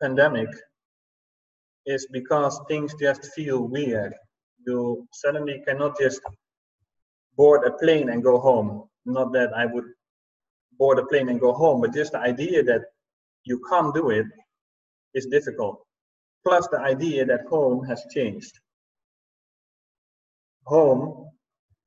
pandemic 0.00 0.48
is 1.86 2.06
because 2.12 2.60
things 2.68 2.94
just 3.00 3.32
feel 3.34 3.68
weird. 3.68 4.14
You 4.66 5.06
suddenly 5.12 5.62
cannot 5.66 5.98
just 5.98 6.20
board 7.36 7.64
a 7.64 7.72
plane 7.72 8.10
and 8.10 8.22
go 8.22 8.38
home. 8.38 8.88
Not 9.04 9.32
that 9.32 9.52
I 9.54 9.66
would 9.66 9.84
board 10.78 10.98
a 10.98 11.06
plane 11.06 11.28
and 11.28 11.40
go 11.40 11.52
home, 11.52 11.80
but 11.80 11.94
just 11.94 12.12
the 12.12 12.18
idea 12.18 12.62
that 12.64 12.82
you 13.44 13.60
can't 13.70 13.94
do 13.94 14.10
it 14.10 14.26
is 15.14 15.26
difficult. 15.26 15.80
Plus 16.44 16.66
the 16.68 16.80
idea 16.80 17.24
that 17.24 17.46
home 17.48 17.84
has 17.86 18.04
changed. 18.12 18.58
Home 20.66 21.25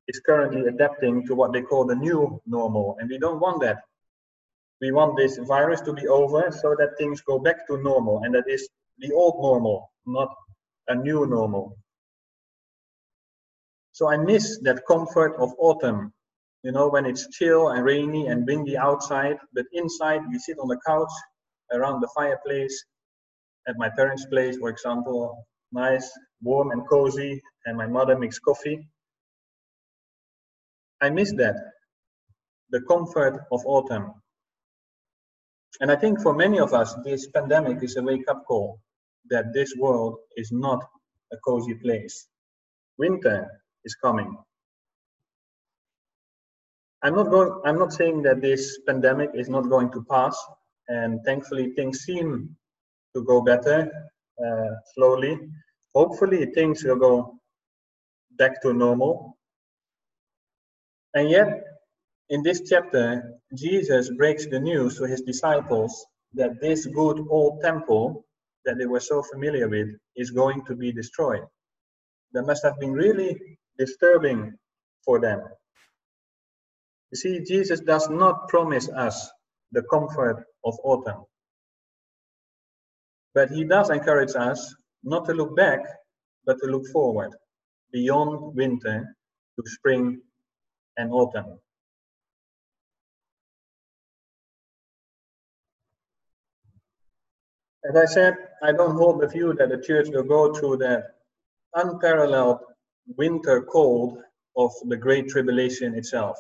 is 0.10 0.20
currently 0.26 0.66
adapting 0.68 1.26
to 1.28 1.36
what 1.36 1.54
they 1.54 1.62
call 1.62 1.86
the 1.86 1.96
new 1.96 2.42
normal, 2.48 2.98
and 3.00 3.10
we 3.10 3.20
don't 3.20 3.40
want 3.40 3.62
that. 3.62 3.78
We 4.82 4.92
want 4.92 5.16
this 5.16 5.38
virus 5.38 5.82
to 5.82 5.94
be 5.94 6.08
over 6.08 6.52
so 6.52 6.76
that 6.80 6.98
things 6.98 7.22
go 7.22 7.38
back 7.38 7.68
to 7.68 7.78
normal, 7.78 8.24
and 8.24 8.34
that 8.34 8.48
is 8.48 8.68
the 8.98 9.12
old 9.14 9.36
normal, 9.42 9.92
not 10.06 10.30
a 10.88 10.96
new 10.96 11.28
normal. 11.28 11.78
So 13.92 14.10
I 14.10 14.18
miss 14.18 14.60
that 14.64 14.86
comfort 14.88 15.36
of 15.38 15.54
autumn, 15.60 16.12
you 16.64 16.72
know, 16.72 16.88
when 16.90 17.06
it's 17.06 17.30
chill 17.30 17.70
and 17.70 17.84
rainy 17.86 18.28
and 18.28 18.48
windy 18.48 18.78
outside, 18.78 19.38
but 19.54 19.66
inside 19.74 20.22
we 20.32 20.40
sit 20.40 20.58
on 20.58 20.70
the 20.70 20.80
couch 20.88 21.12
around 21.72 22.02
the 22.02 22.10
fireplace 22.16 22.76
at 23.68 23.78
my 23.78 23.90
parents' 23.90 24.26
place, 24.26 24.58
for 24.58 24.70
example, 24.70 25.46
nice, 25.72 26.10
warm 26.42 26.72
and 26.72 26.88
cozy, 26.90 27.42
and 27.66 27.78
my 27.78 27.86
mother 27.86 28.18
makes 28.18 28.40
coffee. 28.40 28.88
I 31.02 31.10
miss 31.10 31.32
that, 31.34 31.56
the 32.72 32.82
comfort 32.82 33.46
of 33.52 33.62
autumn. 33.66 34.14
And 35.82 35.92
I 35.92 35.96
think 35.96 36.22
for 36.22 36.34
many 36.34 36.60
of 36.60 36.74
us, 36.74 36.96
this 37.06 37.28
pandemic 37.28 37.84
is 37.84 37.96
a 37.96 38.04
wake 38.04 38.28
up 38.30 38.44
call 38.46 38.80
that 39.30 39.54
this 39.54 39.74
world 39.78 40.18
is 40.36 40.52
not 40.52 40.84
a 41.32 41.38
cozy 41.38 41.76
place. 41.76 42.28
Winter 42.98 43.48
is 43.86 43.96
coming. 43.96 44.36
I'm 47.02 47.16
not 47.16 47.30
going 47.30 47.62
I'm 47.64 47.80
not 47.80 47.94
saying 47.94 48.24
that 48.24 48.42
this 48.42 48.80
pandemic 48.86 49.30
is 49.34 49.48
not 49.48 49.70
going 49.70 49.90
to 49.92 50.04
pass 50.10 50.36
and 50.90 51.24
thankfully 51.24 51.72
things 51.76 52.00
seem 52.00 52.58
to 53.16 53.24
go 53.24 53.42
better 53.42 53.90
uh, 54.46 54.74
slowly. 54.96 55.40
Hopefully 55.96 56.46
things 56.48 56.84
will 56.84 56.98
go 56.98 57.40
back 58.38 58.62
to 58.64 58.74
normal. 58.74 59.38
And 61.20 61.30
yet 61.30 61.66
in 62.30 62.44
this 62.44 62.62
chapter 62.70 63.34
Jesus 63.54 64.10
breaks 64.12 64.46
the 64.48 64.62
news 64.62 64.98
to 64.98 65.04
his 65.04 65.20
disciples 65.20 66.06
that 66.34 66.62
this 66.62 66.86
good 66.86 67.20
old 67.30 67.60
temple 67.62 68.24
that 68.64 68.78
they 68.78 68.86
were 68.86 69.02
so 69.02 69.22
familiar 69.24 69.68
with 69.68 69.90
is 70.16 70.32
going 70.32 70.64
to 70.68 70.78
be 70.78 70.94
destroyed. 70.94 71.44
That 72.32 72.44
must 72.44 72.64
have 72.64 72.80
been 72.80 72.94
really 72.94 73.38
disturbing 73.78 74.54
for 75.04 75.20
them. 75.20 75.42
You 77.12 77.18
see, 77.18 77.44
Jesus 77.44 77.82
does 77.82 78.10
not 78.10 78.48
promise 78.48 78.88
us 78.88 79.30
the 79.74 79.84
comfort 79.92 80.46
of 80.64 80.78
autumn. 80.86 81.26
But 83.34 83.50
he 83.50 83.66
does 83.66 83.90
encourage 83.90 84.36
us 84.38 84.74
not 85.04 85.26
to 85.26 85.34
look 85.34 85.54
back, 85.58 85.82
but 86.46 86.56
to 86.62 86.68
look 86.68 86.88
forward, 86.94 87.32
beyond 87.92 88.56
winter 88.56 89.04
to 89.58 89.64
spring 89.66 90.22
and 91.00 91.12
autumn. 91.12 91.60
As 97.90 97.96
I 97.96 98.06
said, 98.06 98.36
I 98.62 98.74
don't 98.74 98.96
hold 98.98 99.22
the 99.22 99.28
view 99.28 99.54
that 99.54 99.70
the 99.70 99.82
church 99.82 100.10
will 100.10 100.24
go 100.24 100.54
through 100.54 100.78
that 100.78 101.16
unparalleled 101.76 102.60
winter 103.18 103.62
cold 103.62 104.20
of 104.58 104.72
the 104.88 104.98
Great 104.98 105.30
Tribulation 105.30 105.96
itself. 105.96 106.38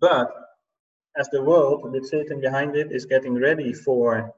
But 0.00 0.30
as 1.16 1.28
the 1.30 1.42
world, 1.42 1.92
with 1.92 2.06
Satan 2.06 2.40
behind 2.40 2.76
it, 2.76 2.92
is 2.92 3.04
getting 3.04 3.34
ready 3.34 3.72
for 3.72 4.32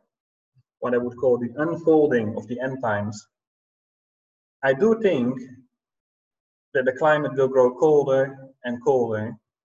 what 0.79 0.95
I 0.95 0.97
would 0.97 1.17
call 1.19 1.37
the 1.37 1.53
unfolding 1.59 2.35
of 2.37 2.47
the 2.49 2.59
end 2.59 2.79
times, 2.83 3.27
I 4.65 4.73
do 4.73 4.99
think 5.03 5.39
that 6.73 6.87
the 6.87 6.93
climate 6.93 7.35
will 7.35 7.49
grow 7.49 7.75
colder 7.75 8.50
and 8.65 8.83
colder 8.85 9.35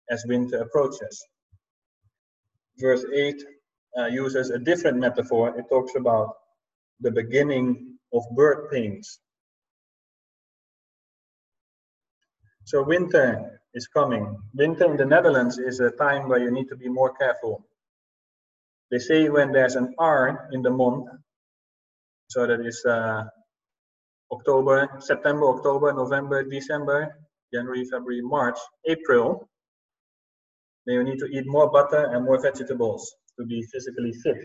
as 0.10 0.24
winter 0.28 0.58
approaches. 0.62 1.24
Verse 2.78 3.06
8 3.14 3.44
uh, 3.98 4.06
uses 4.08 4.50
a 4.50 4.60
different 4.60 4.98
metaphor. 4.98 5.58
It 5.58 5.66
talks 5.70 5.96
about 5.96 6.34
the 7.00 7.12
beginning 7.12 7.98
of 8.14 8.24
birth 8.36 8.72
pains. 8.72 9.20
So 12.66 12.84
winter 12.84 13.62
is 13.74 13.88
coming. 13.88 14.38
Winter 14.54 14.86
in 14.86 14.98
the 14.98 15.06
Netherlands 15.06 15.60
is 15.60 15.80
a 15.80 15.92
time 15.92 16.28
where 16.28 16.40
you 16.40 16.52
need 16.52 16.68
to 16.70 16.76
be 16.76 16.90
more 16.90 17.14
careful. 17.14 17.66
They 18.92 19.00
say 19.00 19.30
when 19.30 19.52
there's 19.52 19.76
an 19.76 19.94
R 20.00 20.50
in 20.52 20.62
the 20.62 20.72
month, 20.72 21.08
so 22.28 22.48
that 22.48 22.62
is 22.62 22.84
uh, 22.86 23.24
October, 24.32 24.90
September, 25.00 25.48
October, 25.48 25.94
November, 25.94 26.44
December, 26.44 27.16
January, 27.54 27.86
February, 27.86 28.22
March, 28.22 28.58
April, 28.86 29.50
then 30.86 30.96
you 30.96 31.04
need 31.04 31.20
to 31.20 31.26
eat 31.26 31.46
more 31.48 31.72
butter 31.72 32.12
and 32.12 32.26
more 32.26 32.42
vegetables 32.42 33.16
to 33.40 33.46
be 33.46 33.64
physically 33.72 34.14
fit. 34.24 34.38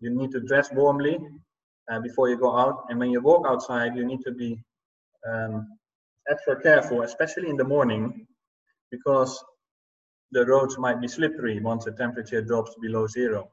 You 0.00 0.10
need 0.10 0.30
to 0.32 0.40
dress 0.40 0.70
warmly 0.72 1.18
uh, 1.90 2.00
before 2.00 2.28
you 2.28 2.38
go 2.38 2.56
out, 2.56 2.84
and 2.88 2.98
when 2.98 3.10
you 3.10 3.20
walk 3.20 3.46
outside, 3.46 3.96
you 3.96 4.04
need 4.04 4.20
to 4.24 4.32
be 4.32 4.58
um, 5.28 5.66
extra 6.28 6.60
careful, 6.60 7.02
especially 7.02 7.48
in 7.48 7.56
the 7.56 7.64
morning, 7.64 8.26
because 8.90 9.42
the 10.32 10.44
roads 10.44 10.78
might 10.78 11.00
be 11.00 11.08
slippery 11.08 11.60
once 11.60 11.84
the 11.84 11.92
temperature 11.92 12.42
drops 12.42 12.74
below 12.80 13.06
zero. 13.06 13.50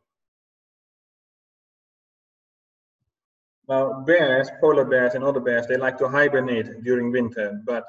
Now, 3.69 4.01
bears, 4.01 4.49
polar 4.59 4.85
bears 4.85 5.13
and 5.13 5.23
other 5.23 5.39
bears, 5.39 5.67
they 5.67 5.77
like 5.77 5.97
to 5.99 6.09
hibernate 6.09 6.83
during 6.83 7.11
winter, 7.11 7.61
but 7.65 7.85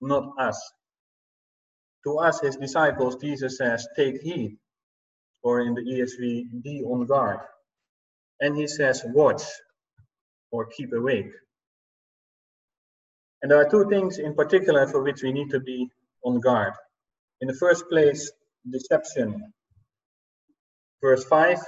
not 0.00 0.32
us. 0.38 0.60
To 2.04 2.18
us, 2.18 2.40
his 2.40 2.56
disciples, 2.56 3.16
Jesus 3.16 3.58
says, 3.58 3.86
take 3.96 4.20
heed 4.20 4.58
or 5.42 5.60
in 5.60 5.74
the 5.74 5.82
ESV, 5.82 6.62
be 6.62 6.82
on 6.82 7.06
guard. 7.06 7.40
And 8.40 8.56
he 8.56 8.66
says, 8.66 9.02
watch 9.06 9.42
or 10.50 10.66
keep 10.66 10.92
awake. 10.92 11.30
And 13.42 13.50
there 13.50 13.60
are 13.60 13.68
two 13.68 13.88
things 13.88 14.18
in 14.18 14.34
particular 14.34 14.86
for 14.86 15.02
which 15.02 15.22
we 15.22 15.32
need 15.32 15.50
to 15.50 15.60
be 15.60 15.88
on 16.24 16.40
guard. 16.40 16.72
In 17.40 17.48
the 17.48 17.54
first 17.54 17.88
place, 17.88 18.30
deception. 18.70 19.52
Verse 21.02 21.24
5 21.24 21.58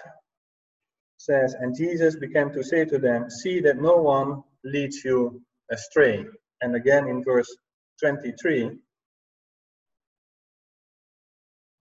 says, 1.19 1.55
And 1.59 1.77
Jesus 1.77 2.17
began 2.17 2.53
to 2.53 2.63
say 2.63 2.85
to 2.87 2.99
them, 2.99 3.29
See 3.29 3.61
that 3.61 3.77
no 3.77 3.97
one 3.97 4.43
leads 4.65 5.05
you 5.05 5.43
astray. 5.71 6.25
And 6.63 6.75
again 6.75 7.09
in 7.09 7.23
verse 7.23 7.55
23, 8.01 8.79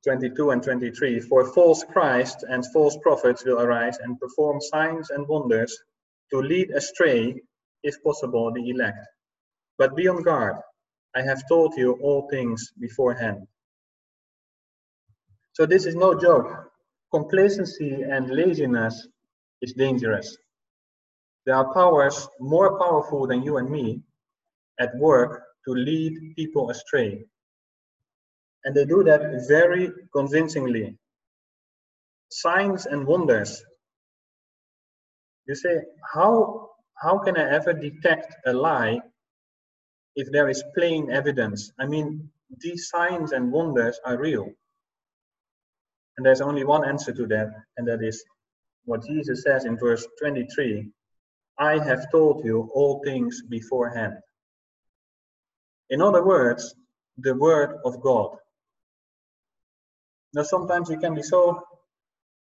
22 0.06 0.52
and 0.52 0.64
23 0.64 1.20
For 1.20 1.52
false 1.54 1.84
Christ 1.84 2.46
and 2.48 2.66
false 2.72 2.98
prophets 3.02 3.44
will 3.44 3.60
arise 3.60 3.98
and 3.98 4.20
perform 4.20 4.62
signs 4.62 5.10
and 5.10 5.28
wonders 5.28 5.78
to 6.32 6.40
lead 6.40 6.70
astray, 6.72 7.42
if 7.84 8.02
possible, 8.04 8.52
the 8.54 8.70
elect. 8.70 9.00
But 9.78 9.96
be 9.96 10.08
on 10.08 10.24
guard. 10.24 10.58
I 11.16 11.22
have 11.22 11.48
told 11.50 11.76
you 11.76 11.94
all 12.02 12.28
things 12.30 12.72
beforehand. 12.80 13.48
So 15.54 15.66
this 15.66 15.86
is 15.86 15.96
no 15.96 16.20
joke. 16.20 16.72
Complacency 17.12 18.04
and 18.04 18.30
laziness 18.30 19.08
is 19.62 19.74
dangerous. 19.74 20.38
There 21.46 21.56
are 21.56 21.74
powers 21.74 22.28
more 22.40 22.78
powerful 22.80 23.28
than 23.28 23.44
you 23.44 23.58
and 23.58 23.70
me 23.70 24.02
at 24.80 24.96
work 24.98 25.45
to 25.66 25.74
lead 25.74 26.36
people 26.36 26.70
astray. 26.70 27.24
And 28.64 28.76
they 28.76 28.86
do 28.86 29.04
that 29.04 29.46
very 29.48 29.92
convincingly. 30.14 30.98
Signs 32.30 32.86
and 32.86 33.06
wonders. 33.06 33.64
You 35.48 35.56
say, 35.56 35.82
how, 36.14 36.72
how 36.96 37.20
can 37.20 37.38
I 37.38 37.50
ever 37.52 37.74
detect 37.74 38.36
a 38.48 38.54
lie 38.54 39.00
if 40.16 40.32
there 40.32 40.50
is 40.50 40.64
plain 40.76 41.12
evidence? 41.12 41.72
I 41.80 41.86
mean, 41.86 42.30
these 42.60 42.90
signs 42.90 43.32
and 43.32 43.52
wonders 43.52 44.00
are 44.06 44.18
real. 44.18 44.50
And 46.18 46.26
there's 46.26 46.42
only 46.42 46.64
one 46.64 46.88
answer 46.88 47.14
to 47.14 47.28
that, 47.28 47.52
and 47.78 47.88
that 47.88 48.02
is 48.02 48.24
what 48.86 49.06
Jesus 49.06 49.44
says 49.44 49.66
in 49.66 49.78
verse 49.78 50.08
23 50.20 50.90
I 51.58 51.80
have 51.84 52.12
told 52.12 52.44
you 52.44 52.70
all 52.74 53.02
things 53.04 53.42
beforehand. 53.50 54.16
In 55.90 56.02
other 56.02 56.24
words, 56.26 56.76
the 57.18 57.36
word 57.36 57.78
of 57.86 58.02
God. 58.02 58.38
Now, 60.34 60.44
sometimes 60.44 60.90
you 60.90 60.98
can 61.00 61.16
be 61.16 61.24
so 61.24 61.62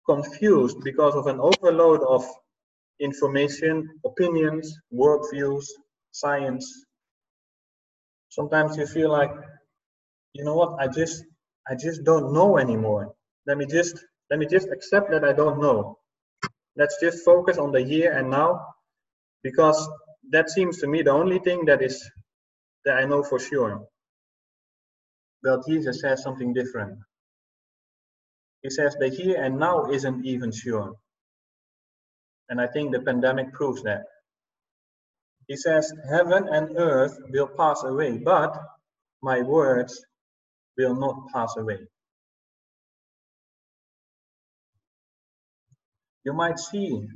confused 0.09 0.79
because 0.85 1.15
of 1.15 1.27
an 1.27 1.41
overload 1.41 2.03
of 2.03 2.25
information, 3.01 3.89
opinions, 4.05 4.77
worldviews, 4.93 5.65
science. 6.13 6.85
Sometimes 8.31 8.77
you 8.77 8.87
feel 8.87 9.11
like, 9.11 9.31
you 10.33 10.45
know 10.45 10.55
what, 10.55 10.81
I 10.81 10.89
just 10.89 11.25
I 11.69 11.75
just 11.75 12.05
don't 12.05 12.33
know 12.33 12.59
anymore. 12.59 13.15
Let 13.47 13.59
me 13.59 13.67
just 13.67 14.05
let 14.31 14.39
me 14.39 14.47
just 14.47 14.69
accept 14.69 15.11
that 15.11 15.25
I 15.25 15.33
don't 15.33 15.61
know. 15.61 15.99
Let's 16.77 16.99
just 17.01 17.25
focus 17.25 17.59
on 17.59 17.73
the 17.73 17.83
here 17.83 18.13
and 18.13 18.31
now 18.31 18.61
because 19.43 19.89
that 20.31 20.51
seems 20.51 20.79
to 20.81 20.87
me 20.87 21.03
the 21.03 21.11
only 21.13 21.39
thing 21.39 21.65
that 21.67 21.83
is 21.83 22.09
that 22.87 22.97
I 22.97 23.05
know 23.05 23.23
for 23.23 23.39
sure. 23.39 23.87
But 25.43 25.67
Jesus 25.69 26.01
says 26.01 26.23
something 26.23 26.55
different. 26.55 26.99
He 28.63 28.71
says 28.71 28.97
the 28.99 29.09
here 29.09 29.43
and 29.43 29.59
now 29.59 29.91
isn't 29.91 30.25
even 30.25 30.51
sure. 30.51 30.95
And 32.49 32.61
I 32.61 32.69
think 32.69 32.93
the 32.93 33.01
pandemic 33.01 33.53
proves 33.53 33.83
that. 33.83 34.05
He 35.49 35.57
says, 35.57 35.93
Heaven 36.11 36.49
and 36.49 36.77
earth 36.79 37.19
will 37.31 37.49
pass 37.49 37.83
away, 37.85 38.19
but 38.19 38.57
my 39.23 39.43
words 39.43 40.05
will 40.77 40.95
not 40.95 41.29
pass 41.33 41.55
away. 41.57 41.79
You 46.25 46.33
might 46.33 46.59
see 46.59 47.07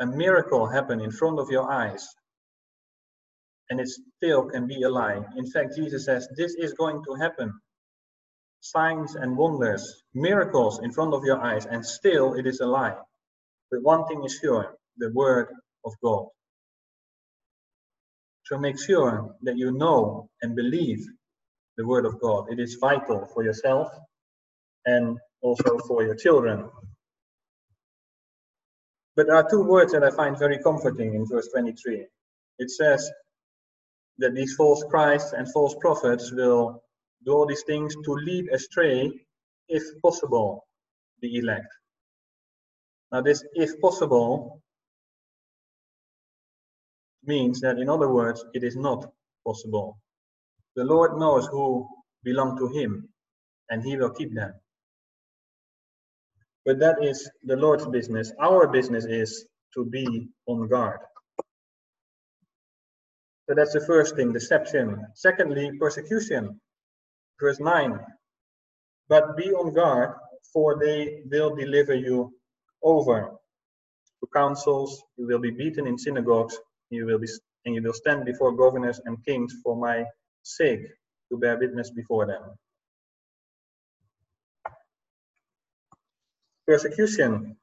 a 0.00 0.06
miracle 0.06 0.66
happen 0.66 1.00
in 1.00 1.10
front 1.10 1.40
of 1.40 1.50
your 1.50 1.70
eyes, 1.70 2.06
and 3.70 3.80
it 3.80 3.88
still 3.88 4.46
can 4.48 4.66
be 4.66 4.82
a 4.82 4.88
lie. 4.88 5.20
In 5.36 5.50
fact, 5.50 5.76
Jesus 5.76 6.04
says, 6.04 6.28
This 6.36 6.54
is 6.54 6.74
going 6.74 7.02
to 7.06 7.14
happen. 7.14 7.52
Signs 8.60 9.14
and 9.14 9.36
wonders, 9.36 10.02
miracles 10.14 10.80
in 10.82 10.92
front 10.92 11.14
of 11.14 11.24
your 11.24 11.42
eyes, 11.42 11.66
and 11.66 11.84
still 11.84 12.34
it 12.34 12.46
is 12.46 12.60
a 12.60 12.66
lie. 12.66 12.96
But 13.70 13.82
one 13.82 14.06
thing 14.06 14.24
is 14.24 14.38
sure 14.42 14.76
the 14.98 15.10
word 15.12 15.48
of 15.84 15.92
God. 16.02 16.26
So 18.44 18.58
make 18.58 18.80
sure 18.80 19.34
that 19.42 19.56
you 19.56 19.72
know 19.72 20.28
and 20.42 20.56
believe 20.56 21.04
the 21.76 21.86
word 21.86 22.06
of 22.06 22.20
God. 22.20 22.46
It 22.50 22.60
is 22.60 22.78
vital 22.80 23.28
for 23.34 23.44
yourself 23.44 23.88
and 24.86 25.18
also 25.42 25.78
for 25.86 26.04
your 26.04 26.14
children. 26.14 26.70
But 29.16 29.26
there 29.26 29.36
are 29.36 29.48
two 29.50 29.62
words 29.62 29.92
that 29.92 30.04
I 30.04 30.10
find 30.10 30.38
very 30.38 30.58
comforting 30.58 31.14
in 31.14 31.26
verse 31.26 31.48
23. 31.52 32.06
It 32.58 32.70
says 32.70 33.10
that 34.18 34.34
these 34.34 34.54
false 34.54 34.84
Christs 34.90 35.32
and 35.32 35.50
false 35.52 35.74
prophets 35.80 36.32
will 36.32 36.82
do 37.24 37.32
all 37.32 37.46
these 37.46 37.64
things 37.64 37.94
to 38.04 38.12
lead 38.12 38.48
astray, 38.52 39.12
if 39.68 39.82
possible, 40.02 40.66
the 41.20 41.36
elect. 41.36 41.66
Now, 43.12 43.20
this 43.20 43.44
if 43.54 43.80
possible 43.80 44.62
means 47.24 47.60
that, 47.60 47.78
in 47.78 47.88
other 47.88 48.08
words, 48.08 48.44
it 48.54 48.62
is 48.64 48.76
not 48.76 49.10
possible. 49.44 49.98
The 50.76 50.84
Lord 50.84 51.18
knows 51.18 51.46
who 51.48 51.88
belong 52.22 52.58
to 52.58 52.68
Him, 52.68 53.08
and 53.70 53.82
He 53.82 53.96
will 53.96 54.10
keep 54.10 54.34
them. 54.34 54.52
But 56.64 56.78
that 56.80 57.02
is 57.02 57.30
the 57.44 57.56
Lord's 57.56 57.86
business. 57.86 58.32
Our 58.40 58.66
business 58.66 59.04
is 59.04 59.46
to 59.74 59.84
be 59.84 60.28
on 60.46 60.68
guard. 60.68 61.00
So 63.48 63.54
that's 63.54 63.72
the 63.72 63.80
first 63.80 64.16
thing, 64.16 64.32
deception. 64.32 65.06
Secondly, 65.14 65.70
persecution. 65.78 66.60
Verse 67.40 67.60
9. 67.60 67.98
But 69.08 69.36
be 69.36 69.52
on 69.52 69.72
guard, 69.72 70.14
for 70.52 70.78
they 70.78 71.22
will 71.30 71.54
deliver 71.54 71.94
you 71.94 72.34
over 72.82 73.30
to 74.20 74.26
councils, 74.32 75.02
you 75.16 75.26
will 75.26 75.38
be 75.38 75.50
beaten 75.50 75.86
in 75.86 75.98
synagogues, 75.98 76.58
you 76.90 77.06
will 77.06 77.18
be 77.18 77.28
and 77.64 77.74
you 77.74 77.82
will 77.82 77.92
stand 77.92 78.24
before 78.24 78.52
governors 78.56 79.00
and 79.04 79.24
kings 79.24 79.52
for 79.62 79.76
my 79.76 80.04
sake 80.42 80.82
to 81.28 81.36
bear 81.36 81.58
witness 81.58 81.90
before 81.90 82.26
them. 82.26 82.42
Persecution. 86.66 87.56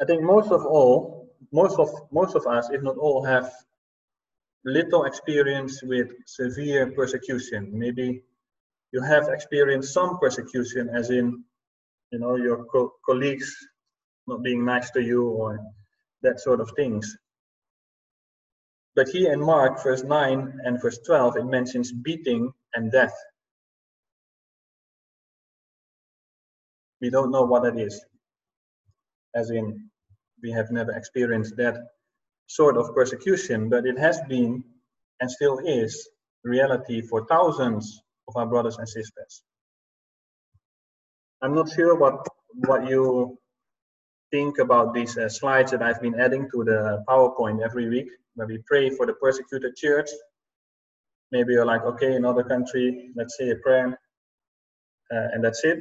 I 0.00 0.04
think 0.04 0.22
most 0.22 0.50
of 0.50 0.66
all, 0.66 1.30
most 1.52 1.78
of 1.78 1.90
most 2.10 2.34
of 2.34 2.46
us, 2.46 2.70
if 2.70 2.82
not 2.82 2.96
all, 2.96 3.24
have 3.24 3.52
little 4.64 5.04
experience 5.04 5.82
with 5.82 6.08
severe 6.26 6.92
persecution. 6.92 7.70
Maybe 7.72 8.22
you 8.92 9.02
have 9.02 9.28
experienced 9.28 9.92
some 9.94 10.18
persecution, 10.18 10.90
as 10.90 11.10
in, 11.10 11.44
you 12.10 12.18
know, 12.18 12.36
your 12.36 12.64
co 12.64 12.92
colleagues 13.06 13.54
not 14.26 14.42
being 14.42 14.64
nice 14.64 14.90
to 14.90 15.02
you 15.02 15.28
or 15.28 15.60
that 16.22 16.40
sort 16.40 16.60
of 16.60 16.70
things. 16.76 17.16
But 18.94 19.08
here 19.08 19.32
in 19.32 19.40
Mark, 19.40 19.82
verse 19.82 20.02
9 20.02 20.60
and 20.64 20.82
verse 20.82 20.98
12, 21.06 21.36
it 21.38 21.44
mentions 21.46 21.92
beating 21.92 22.52
and 22.74 22.90
death. 22.90 23.14
We 27.00 27.08
don't 27.08 27.30
know 27.30 27.42
what 27.42 27.62
that 27.62 27.78
is. 27.78 28.04
As 29.34 29.50
in, 29.50 29.88
we 30.42 30.50
have 30.50 30.70
never 30.70 30.92
experienced 30.92 31.56
that 31.56 31.78
sort 32.50 32.76
of 32.76 32.92
persecution, 32.96 33.68
but 33.68 33.86
it 33.86 33.96
has 33.96 34.20
been 34.28 34.64
and 35.20 35.30
still 35.30 35.58
is 35.58 36.08
reality 36.42 37.00
for 37.00 37.24
thousands 37.26 38.02
of 38.26 38.36
our 38.36 38.46
brothers 38.46 38.76
and 38.78 38.88
sisters. 38.88 39.42
I'm 41.42 41.54
not 41.54 41.70
sure 41.70 41.94
what 41.96 42.26
what 42.66 42.88
you 42.88 43.38
think 44.32 44.58
about 44.58 44.94
these 44.94 45.16
uh, 45.16 45.28
slides 45.28 45.70
that 45.70 45.82
I've 45.82 46.02
been 46.02 46.18
adding 46.18 46.48
to 46.52 46.64
the 46.64 47.04
PowerPoint 47.08 47.62
every 47.64 47.88
week, 47.88 48.08
where 48.34 48.48
we 48.48 48.58
pray 48.66 48.90
for 48.90 49.06
the 49.06 49.14
persecuted 49.14 49.76
church. 49.76 50.10
Maybe 51.30 51.52
you're 51.52 51.70
like, 51.74 51.82
okay, 51.82 52.14
another 52.14 52.42
country, 52.42 53.10
let's 53.14 53.36
say 53.38 53.50
a 53.50 53.56
prayer, 53.56 53.88
uh, 55.14 55.26
and 55.32 55.44
that's 55.44 55.62
it. 55.64 55.78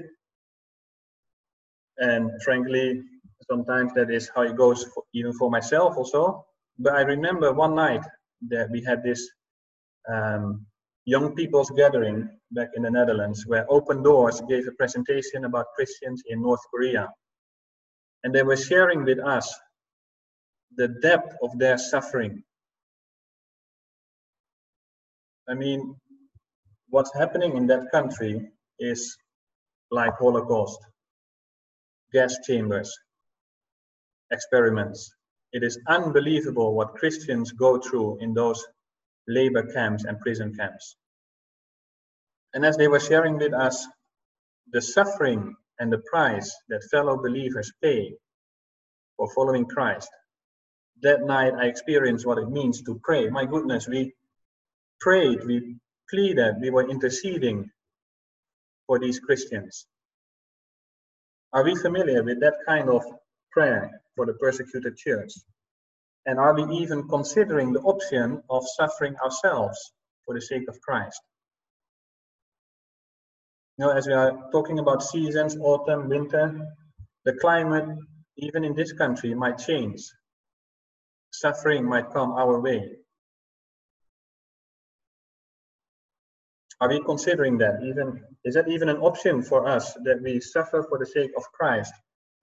And 1.98 2.32
frankly, 2.44 3.02
sometimes 3.50 3.92
that 3.96 4.12
is 4.12 4.30
how 4.36 4.44
it 4.44 4.56
goes, 4.56 4.84
for, 4.94 5.04
even 5.14 5.34
for 5.34 5.50
myself 5.50 5.98
also. 5.98 6.46
But 6.80 6.94
I 6.96 7.02
remember 7.02 7.54
one 7.54 7.76
night 7.76 8.04
that 8.50 8.70
we 8.72 8.82
had 8.84 9.04
this 9.04 9.30
um, 10.12 10.66
young 11.06 11.36
people's 11.36 11.70
gathering 11.72 12.30
back 12.52 12.70
in 12.76 12.84
the 12.84 12.92
Netherlands, 12.92 13.46
where 13.46 13.66
Open 13.70 14.02
Doors 14.02 14.42
gave 14.50 14.68
a 14.68 14.72
presentation 14.72 15.46
about 15.46 15.66
Christians 15.76 16.24
in 16.28 16.42
North 16.42 16.62
Korea 16.74 17.10
and 18.24 18.34
they 18.34 18.44
were 18.44 18.58
sharing 18.58 19.04
with 19.04 19.20
us 19.20 19.54
the 20.76 20.88
depth 21.02 21.36
of 21.42 21.58
their 21.58 21.78
suffering. 21.78 22.44
I 25.48 25.54
mean, 25.54 25.96
what's 26.90 27.14
happening 27.16 27.58
in 27.58 27.68
that 27.68 27.92
country 27.92 28.52
is 28.80 29.18
like 29.92 30.14
Holocaust, 30.20 30.80
gas 32.14 32.38
chambers, 32.46 32.94
experiments. 34.32 35.12
It 35.52 35.64
is 35.64 35.80
unbelievable 35.88 36.76
what 36.76 36.96
Christians 36.96 37.52
go 37.52 37.80
through 37.80 38.20
in 38.20 38.34
those 38.34 38.66
labor 39.28 39.64
camps 39.74 40.06
and 40.06 40.20
prison 40.20 40.56
camps. 40.56 40.96
And 42.54 42.66
as 42.66 42.78
they 42.78 42.88
were 42.88 43.00
sharing 43.00 43.38
with 43.38 43.54
us 43.54 43.88
the 44.72 44.82
suffering 44.82 45.56
and 45.80 45.92
the 45.92 46.04
price 46.12 46.56
that 46.70 46.84
fellow 46.92 47.18
believers 47.18 47.72
pay 47.82 48.14
for 49.18 49.30
following 49.34 49.66
Christ. 49.66 50.10
That 51.02 51.24
night, 51.24 51.54
I 51.54 51.66
experienced 51.66 52.26
what 52.26 52.38
it 52.38 52.50
means 52.50 52.82
to 52.84 53.00
pray. 53.04 53.30
My 53.30 53.46
goodness, 53.46 53.88
we 53.88 54.14
prayed, 55.00 55.44
we 55.46 55.76
pleaded, 56.10 56.56
we 56.62 56.70
were 56.70 56.90
interceding 56.90 57.70
for 58.88 59.00
these 59.00 59.20
Christians. 59.20 59.86
Are 61.54 61.64
we 61.64 61.76
familiar 61.76 62.24
with 62.24 62.42
that 62.42 62.56
kind 62.66 62.90
of 62.90 63.04
prayer 63.52 63.99
for 64.16 64.26
the 64.26 64.34
persecuted 64.34 64.98
church? 64.98 65.32
And 66.26 66.40
are 66.40 66.54
we 66.54 66.78
even 66.78 67.08
considering 67.08 67.74
the 67.74 67.82
option 67.82 68.42
of 68.50 68.64
suffering 68.76 69.16
ourselves 69.24 69.78
for 70.26 70.36
the 70.36 70.42
sake 70.42 70.68
of 70.68 70.80
Christ? 70.82 71.22
know, 73.80 73.90
as 73.92 74.08
we 74.08 74.14
are 74.14 74.50
talking 74.52 74.80
about 74.80 75.02
seasons, 75.02 75.58
autumn, 75.58 76.10
winter, 76.10 76.60
the 77.26 77.34
climate, 77.34 77.88
even 78.38 78.64
in 78.64 78.76
this 78.76 78.92
country, 78.94 79.34
might 79.34 79.58
change. 79.58 80.02
Suffering 81.32 81.86
might 81.86 82.12
come 82.12 82.32
our 82.34 82.60
way. 82.60 82.98
Are 86.82 86.90
we 86.90 87.02
considering 87.04 87.58
that? 87.58 87.84
Even 87.84 88.24
is 88.46 88.56
that 88.56 88.68
even 88.68 88.90
an 88.90 88.98
option 88.98 89.42
for 89.42 89.68
us 89.68 89.94
that 90.06 90.22
we 90.22 90.40
suffer 90.40 90.84
for 90.84 90.98
the 90.98 91.06
sake 91.06 91.32
of 91.36 91.44
Christ? 91.52 91.94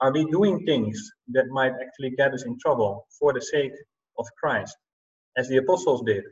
Are 0.01 0.13
we 0.13 0.25
doing 0.27 0.65
things 0.67 1.11
that 1.29 1.47
might 1.49 1.73
actually 1.81 2.11
get 2.11 2.35
us 2.35 2.45
in 2.45 2.59
trouble 2.59 3.07
for 3.19 3.33
the 3.33 3.41
sake 3.41 3.73
of 4.19 4.27
Christ, 4.39 4.77
as 5.37 5.49
the 5.49 5.59
apostles 5.59 6.03
did? 6.07 6.25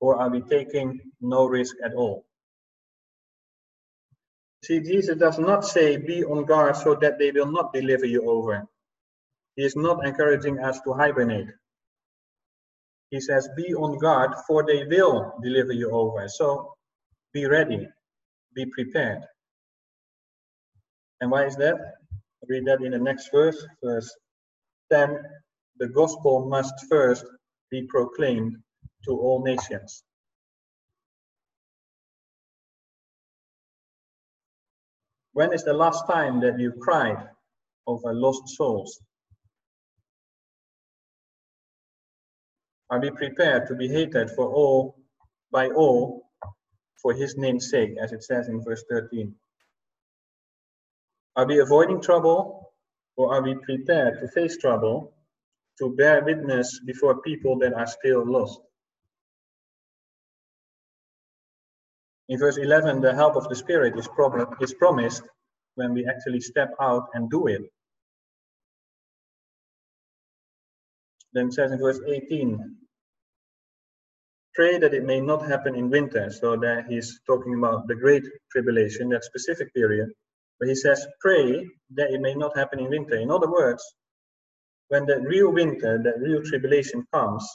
Or 0.00 0.20
are 0.20 0.30
we 0.30 0.40
taking 0.42 1.00
no 1.20 1.46
risk 1.46 1.74
at 1.84 1.94
all? 1.94 2.24
See, 4.64 4.80
Jesus 4.80 5.18
does 5.18 5.38
not 5.38 5.64
say, 5.64 5.96
be 5.96 6.24
on 6.24 6.44
guard 6.44 6.76
so 6.76 6.94
that 6.96 7.18
they 7.18 7.30
will 7.32 7.50
not 7.50 7.72
deliver 7.72 8.06
you 8.06 8.28
over. 8.28 8.66
He 9.56 9.64
is 9.64 9.76
not 9.76 10.06
encouraging 10.06 10.58
us 10.58 10.80
to 10.82 10.92
hibernate. 10.94 11.48
He 13.10 13.20
says, 13.20 13.48
Be 13.56 13.74
on 13.74 13.98
guard, 13.98 14.32
for 14.46 14.64
they 14.66 14.84
will 14.86 15.34
deliver 15.42 15.72
you 15.72 15.90
over. 15.90 16.26
So 16.28 16.74
be 17.32 17.46
ready, 17.46 17.86
be 18.54 18.66
prepared. 18.66 19.22
And 21.20 21.30
why 21.30 21.44
is 21.44 21.56
that? 21.56 21.76
Read 22.48 22.66
that 22.66 22.82
in 22.82 22.92
the 22.92 22.98
next 22.98 23.30
verse, 23.30 23.66
verse 23.82 24.14
10. 24.92 25.18
The 25.78 25.88
gospel 25.88 26.46
must 26.48 26.74
first 26.88 27.24
be 27.70 27.86
proclaimed 27.88 28.56
to 29.06 29.12
all 29.12 29.42
nations. 29.44 30.02
When 35.32 35.52
is 35.52 35.64
the 35.64 35.72
last 35.72 36.06
time 36.06 36.40
that 36.40 36.58
you 36.60 36.72
cried 36.80 37.28
over 37.86 38.14
lost 38.14 38.48
souls? 38.50 39.00
Are 42.90 43.00
we 43.00 43.10
prepared 43.10 43.66
to 43.68 43.74
be 43.74 43.88
hated 43.88 44.30
for 44.30 44.46
all 44.52 44.96
by 45.50 45.68
all 45.70 46.30
for 47.02 47.12
his 47.12 47.36
name's 47.36 47.70
sake, 47.70 47.96
as 48.00 48.12
it 48.12 48.22
says 48.22 48.48
in 48.48 48.62
verse 48.62 48.84
13? 48.88 49.34
Are 51.36 51.46
we 51.46 51.58
avoiding 51.60 52.00
trouble 52.00 52.72
or 53.16 53.34
are 53.34 53.42
we 53.42 53.56
prepared 53.56 54.20
to 54.20 54.28
face 54.28 54.56
trouble 54.56 55.12
to 55.78 55.94
bear 55.96 56.22
witness 56.24 56.80
before 56.86 57.22
people 57.22 57.58
that 57.58 57.74
are 57.74 57.86
still 57.86 58.24
lost? 58.24 58.60
In 62.28 62.38
verse 62.38 62.56
11, 62.56 63.00
the 63.00 63.14
help 63.14 63.36
of 63.36 63.48
the 63.48 63.56
Spirit 63.56 63.98
is, 63.98 64.08
is 64.60 64.74
promised 64.74 65.22
when 65.74 65.92
we 65.92 66.06
actually 66.06 66.40
step 66.40 66.70
out 66.80 67.08
and 67.14 67.28
do 67.28 67.48
it. 67.48 67.62
Then 71.32 71.50
says 71.50 71.72
in 71.72 71.80
verse 71.80 72.00
18, 72.06 72.76
pray 74.54 74.78
that 74.78 74.94
it 74.94 75.04
may 75.04 75.20
not 75.20 75.44
happen 75.46 75.74
in 75.74 75.90
winter. 75.90 76.30
So 76.30 76.56
that 76.56 76.86
he's 76.88 77.20
talking 77.26 77.54
about 77.54 77.88
the 77.88 77.96
great 77.96 78.22
tribulation, 78.52 79.08
that 79.10 79.24
specific 79.24 79.74
period. 79.74 80.10
But 80.58 80.68
he 80.68 80.74
says, 80.74 81.06
pray 81.20 81.68
that 81.94 82.12
it 82.12 82.20
may 82.20 82.34
not 82.34 82.56
happen 82.56 82.80
in 82.80 82.88
winter. 82.88 83.16
In 83.16 83.30
other 83.30 83.50
words, 83.50 83.82
when 84.88 85.06
the 85.06 85.20
real 85.20 85.52
winter, 85.52 85.98
the 85.98 86.14
real 86.20 86.42
tribulation 86.42 87.06
comes, 87.12 87.48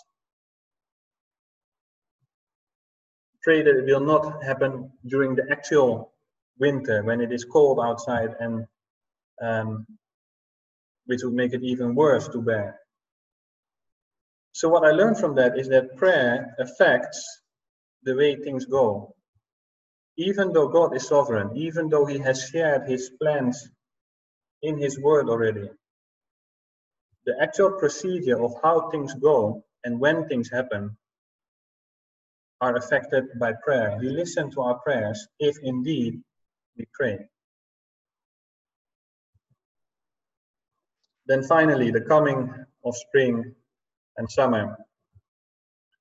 pray 3.41 3.61
that 3.61 3.77
it 3.77 3.85
will 3.85 4.01
not 4.01 4.43
happen 4.43 4.91
during 5.07 5.35
the 5.35 5.45
actual 5.51 6.13
winter 6.59 7.03
when 7.03 7.21
it 7.21 7.31
is 7.31 7.45
cold 7.45 7.79
outside 7.81 8.35
and 8.39 8.65
um, 9.41 9.85
which 11.05 11.21
would 11.23 11.33
make 11.33 11.53
it 11.53 11.63
even 11.63 11.95
worse 11.95 12.27
to 12.27 12.41
bear. 12.41 12.79
So 14.51 14.67
what 14.67 14.83
I 14.83 14.91
learned 14.91 15.17
from 15.17 15.35
that 15.35 15.57
is 15.57 15.69
that 15.69 15.95
prayer 15.95 16.55
affects 16.59 17.41
the 18.03 18.15
way 18.15 18.35
things 18.35 18.65
go. 18.65 19.15
Even 20.19 20.51
though 20.51 20.67
God 20.67 20.93
is 20.97 21.07
sovereign, 21.07 21.55
even 21.55 21.87
though 21.87 22.05
he 22.05 22.17
has 22.17 22.43
shared 22.49 22.89
his 22.89 23.09
plans 23.21 23.69
in 24.61 24.77
his 24.77 24.99
word 24.99 25.29
already, 25.29 25.69
the 27.25 27.41
actual 27.41 27.79
procedure 27.79 28.43
of 28.43 28.51
how 28.61 28.89
things 28.89 29.13
go 29.13 29.63
and 29.85 29.97
when 29.97 30.27
things 30.27 30.51
happen 30.51 30.97
are 32.59 32.75
affected 32.75 33.39
by 33.39 33.53
prayer. 33.63 33.97
We 33.97 34.09
listen 34.09 34.51
to 34.51 34.61
our 34.61 34.79
prayers 34.79 35.25
if 35.39 35.55
indeed 35.63 36.21
we 36.77 36.85
pray. 36.93 37.19
Then 41.27 41.43
finally, 41.43 41.91
the 41.91 42.01
coming 42.01 42.53
of 42.83 42.93
spring 42.97 43.55
and 44.17 44.29
summer. 44.29 44.75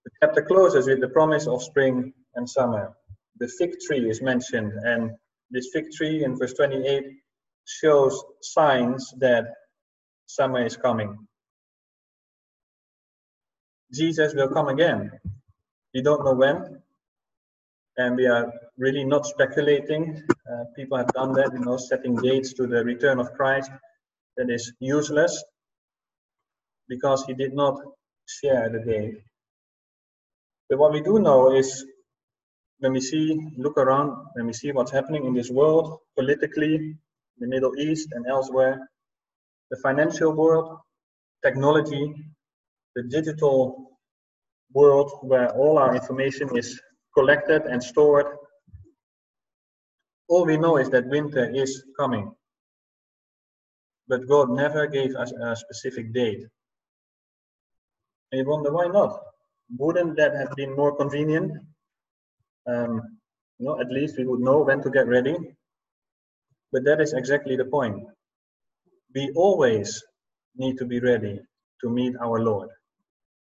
The 0.04 0.10
chapter 0.20 0.42
closes 0.42 0.88
with 0.88 1.00
the 1.00 1.08
promise 1.08 1.46
of 1.46 1.62
spring 1.62 2.12
and 2.34 2.50
summer. 2.50 2.97
The 3.40 3.48
fig 3.48 3.78
tree 3.86 4.08
is 4.10 4.20
mentioned, 4.20 4.72
and 4.84 5.12
this 5.50 5.70
fig 5.72 5.90
tree 5.92 6.24
in 6.24 6.36
verse 6.36 6.54
28 6.54 7.04
shows 7.66 8.22
signs 8.40 9.12
that 9.18 9.44
summer 10.26 10.64
is 10.64 10.76
coming. 10.76 11.16
Jesus 13.92 14.34
will 14.34 14.48
come 14.48 14.68
again. 14.68 15.12
We 15.94 16.02
don't 16.02 16.24
know 16.24 16.34
when, 16.34 16.82
and 17.96 18.16
we 18.16 18.26
are 18.26 18.52
really 18.76 19.04
not 19.04 19.26
speculating. 19.26 20.22
Uh, 20.50 20.64
people 20.76 20.98
have 20.98 21.12
done 21.12 21.32
that, 21.34 21.52
you 21.52 21.60
know, 21.60 21.76
setting 21.76 22.16
dates 22.16 22.52
to 22.54 22.66
the 22.66 22.84
return 22.84 23.18
of 23.18 23.32
Christ. 23.34 23.70
That 24.36 24.50
is 24.50 24.72
useless 24.78 25.42
because 26.88 27.24
he 27.24 27.34
did 27.34 27.54
not 27.54 27.80
share 28.26 28.68
the 28.68 28.80
date. 28.80 29.18
But 30.68 30.78
what 30.78 30.92
we 30.92 31.00
do 31.00 31.18
know 31.18 31.54
is 31.54 31.84
when 32.80 32.92
we 32.92 33.00
see, 33.00 33.38
look 33.56 33.76
around, 33.76 34.12
when 34.34 34.46
we 34.46 34.52
see 34.52 34.72
what's 34.72 34.92
happening 34.92 35.24
in 35.24 35.34
this 35.34 35.50
world, 35.50 35.98
politically, 36.16 36.96
the 37.38 37.46
Middle 37.46 37.76
East 37.76 38.08
and 38.12 38.26
elsewhere, 38.26 38.88
the 39.70 39.76
financial 39.82 40.32
world, 40.32 40.78
technology, 41.44 42.14
the 42.94 43.02
digital 43.10 43.90
world 44.72 45.10
where 45.22 45.50
all 45.50 45.78
our 45.78 45.94
information 45.94 46.56
is 46.56 46.80
collected 47.14 47.62
and 47.62 47.82
stored. 47.82 48.26
All 50.28 50.44
we 50.44 50.56
know 50.56 50.76
is 50.76 50.90
that 50.90 51.06
winter 51.06 51.50
is 51.50 51.82
coming. 51.98 52.32
But 54.08 54.26
God 54.28 54.50
never 54.50 54.86
gave 54.86 55.14
us 55.16 55.32
a 55.32 55.56
specific 55.56 56.12
date. 56.12 56.40
And 58.32 58.40
you 58.40 58.48
wonder 58.48 58.72
why 58.72 58.86
not? 58.86 59.20
Wouldn't 59.78 60.16
that 60.16 60.34
have 60.34 60.54
been 60.56 60.76
more 60.76 60.96
convenient? 60.96 61.52
Um, 62.66 63.18
you 63.58 63.66
know, 63.66 63.80
at 63.80 63.90
least 63.90 64.18
we 64.18 64.24
would 64.26 64.40
know 64.40 64.62
when 64.62 64.82
to 64.82 64.90
get 64.90 65.06
ready. 65.06 65.36
But 66.72 66.84
that 66.84 67.00
is 67.00 67.12
exactly 67.12 67.56
the 67.56 67.64
point. 67.64 68.04
We 69.14 69.32
always 69.34 70.04
need 70.56 70.76
to 70.78 70.84
be 70.84 71.00
ready 71.00 71.40
to 71.80 71.90
meet 71.90 72.14
our 72.20 72.40
Lord. 72.40 72.68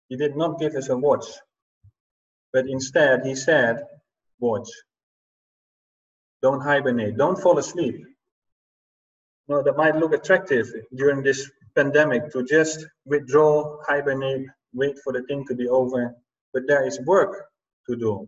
He 0.08 0.16
did 0.16 0.36
not 0.36 0.58
give 0.58 0.74
us 0.74 0.88
a 0.88 0.96
watch 0.96 1.26
but 2.52 2.66
instead, 2.68 3.24
he 3.24 3.34
said, 3.34 3.84
Watch. 4.40 4.68
Don't 6.42 6.60
hibernate. 6.60 7.16
Don't 7.16 7.40
fall 7.40 7.58
asleep. 7.58 8.04
No, 9.48 9.62
that 9.62 9.76
might 9.76 9.96
look 9.96 10.12
attractive 10.12 10.66
during 10.94 11.22
this 11.22 11.50
pandemic 11.74 12.30
to 12.32 12.44
just 12.44 12.86
withdraw, 13.04 13.78
hibernate, 13.86 14.46
wait 14.72 14.96
for 15.02 15.12
the 15.12 15.22
thing 15.22 15.44
to 15.46 15.54
be 15.54 15.68
over. 15.68 16.14
But 16.52 16.62
there 16.66 16.86
is 16.86 17.00
work 17.00 17.48
to 17.88 17.96
do. 17.96 18.26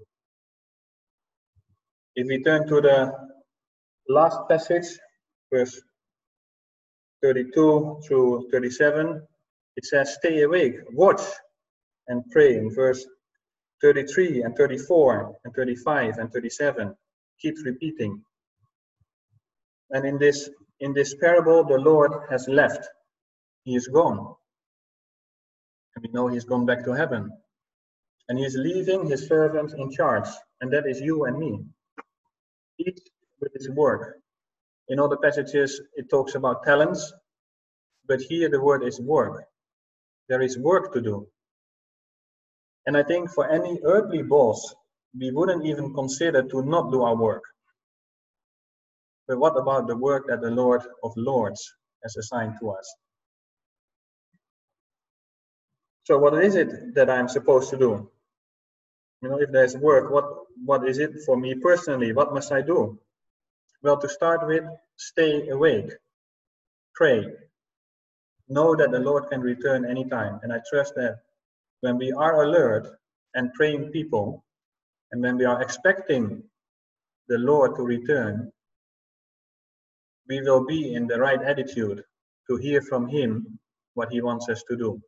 If 2.16 2.26
we 2.26 2.42
turn 2.42 2.66
to 2.68 2.80
the 2.80 3.12
last 4.08 4.38
passage, 4.48 4.98
verse 5.52 5.80
32 7.22 8.00
through 8.06 8.48
37, 8.50 9.22
it 9.76 9.84
says, 9.84 10.14
Stay 10.14 10.42
awake, 10.42 10.74
watch, 10.92 11.22
and 12.08 12.24
pray. 12.30 12.56
In 12.56 12.74
verse 12.74 13.04
33 13.82 14.42
and 14.42 14.56
34 14.56 15.36
and 15.44 15.54
35 15.54 16.18
and 16.18 16.32
37 16.32 16.94
keeps 17.40 17.62
repeating. 17.64 18.22
And 19.90 20.04
in 20.04 20.18
this 20.18 20.50
in 20.80 20.94
this 20.94 21.14
parable, 21.14 21.64
the 21.64 21.78
Lord 21.78 22.12
has 22.30 22.48
left. 22.48 22.88
He 23.64 23.76
is 23.76 23.86
gone. 23.88 24.34
And 25.94 26.04
we 26.04 26.10
know 26.12 26.28
he's 26.28 26.44
gone 26.44 26.64
back 26.64 26.84
to 26.84 26.92
heaven. 26.92 27.30
And 28.28 28.38
he 28.38 28.44
is 28.44 28.56
leaving 28.56 29.06
his 29.06 29.26
servants 29.26 29.74
in 29.74 29.90
charge. 29.90 30.28
And 30.62 30.72
that 30.72 30.86
is 30.86 31.00
you 31.00 31.24
and 31.26 31.38
me. 31.38 31.60
With 33.40 33.52
his 33.54 33.70
work. 33.70 34.16
In 34.88 34.98
other 34.98 35.16
passages, 35.16 35.80
it 35.94 36.10
talks 36.10 36.34
about 36.34 36.64
talents. 36.64 37.12
But 38.06 38.20
here 38.20 38.48
the 38.48 38.60
word 38.60 38.82
is 38.82 39.00
work. 39.00 39.44
There 40.28 40.42
is 40.42 40.58
work 40.58 40.92
to 40.94 41.00
do. 41.00 41.26
And 42.86 42.96
I 42.96 43.02
think 43.02 43.30
for 43.30 43.48
any 43.48 43.80
earthly 43.84 44.22
boss, 44.22 44.74
we 45.18 45.30
wouldn't 45.30 45.66
even 45.66 45.94
consider 45.94 46.42
to 46.42 46.62
not 46.62 46.90
do 46.90 47.02
our 47.02 47.16
work. 47.16 47.42
But 49.28 49.38
what 49.38 49.56
about 49.56 49.86
the 49.86 49.96
work 49.96 50.26
that 50.28 50.40
the 50.40 50.50
Lord 50.50 50.82
of 51.04 51.12
Lords 51.16 51.74
has 52.02 52.16
assigned 52.16 52.54
to 52.60 52.70
us? 52.70 52.94
So 56.04 56.18
what 56.18 56.42
is 56.42 56.56
it 56.56 56.94
that 56.94 57.08
I'm 57.10 57.28
supposed 57.28 57.70
to 57.70 57.78
do? 57.78 58.10
You 59.22 59.28
know, 59.28 59.40
if 59.40 59.52
there's 59.52 59.76
work, 59.76 60.10
what 60.10 60.39
what 60.64 60.88
is 60.88 60.98
it 60.98 61.12
for 61.24 61.36
me 61.36 61.54
personally? 61.54 62.12
What 62.12 62.34
must 62.34 62.52
I 62.52 62.62
do? 62.62 62.98
Well, 63.82 63.98
to 63.98 64.08
start 64.08 64.46
with, 64.46 64.64
stay 64.96 65.48
awake. 65.48 65.90
Pray. 66.94 67.26
Know 68.48 68.74
that 68.76 68.90
the 68.90 68.98
Lord 68.98 69.30
can 69.30 69.40
return 69.40 69.84
anytime. 69.84 70.40
And 70.42 70.52
I 70.52 70.60
trust 70.70 70.94
that 70.96 71.18
when 71.80 71.96
we 71.96 72.12
are 72.12 72.42
alert 72.42 72.88
and 73.34 73.52
praying 73.54 73.90
people, 73.90 74.44
and 75.12 75.22
when 75.22 75.36
we 75.36 75.44
are 75.44 75.62
expecting 75.62 76.42
the 77.28 77.38
Lord 77.38 77.76
to 77.76 77.82
return, 77.82 78.52
we 80.28 80.40
will 80.42 80.64
be 80.64 80.94
in 80.94 81.06
the 81.06 81.18
right 81.18 81.42
attitude 81.42 82.02
to 82.48 82.56
hear 82.56 82.82
from 82.82 83.08
Him 83.08 83.58
what 83.94 84.12
he 84.12 84.20
wants 84.20 84.48
us 84.48 84.62
to 84.68 84.76
do. 84.76 85.00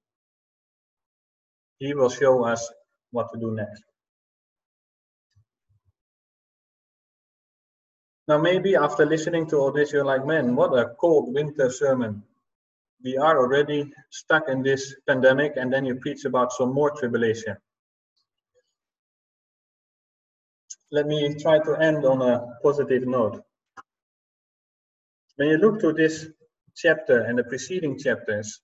He 1.79 1.95
will 1.95 2.11
show 2.11 2.45
us 2.45 2.71
what 3.11 3.33
to 3.33 3.39
do 3.39 3.55
next. 3.55 3.83
Now, 8.29 8.39
maybe 8.39 8.77
after 8.77 9.05
listening 9.05 9.49
to 9.49 9.57
all 9.57 9.73
this, 9.73 9.93
you're 9.93 10.05
like, 10.05 10.25
man, 10.25 10.55
what 10.55 10.79
a 10.79 10.95
cold 11.01 11.35
winter 11.35 11.71
sermon. 11.71 12.23
We 13.05 13.17
are 13.17 13.37
already 13.39 13.93
stuck 14.11 14.49
in 14.49 14.63
this 14.63 14.95
pandemic, 15.09 15.55
and 15.57 15.73
then 15.73 15.85
you 15.85 15.97
preach 15.97 16.25
about 16.25 16.53
some 16.53 16.73
more 16.73 16.93
tribulation. 16.93 17.57
Let 20.93 21.07
me 21.07 21.35
try 21.41 21.59
to 21.59 21.77
end 21.77 22.05
on 22.05 22.23
a 22.23 22.47
positive 22.63 23.07
note. 23.07 23.43
When 25.37 25.49
you 25.49 25.57
look 25.57 25.81
to 25.81 25.93
this 25.93 26.27
chapter 26.77 27.23
and 27.23 27.39
the 27.39 27.45
preceding 27.45 27.99
chapters, 27.99 28.61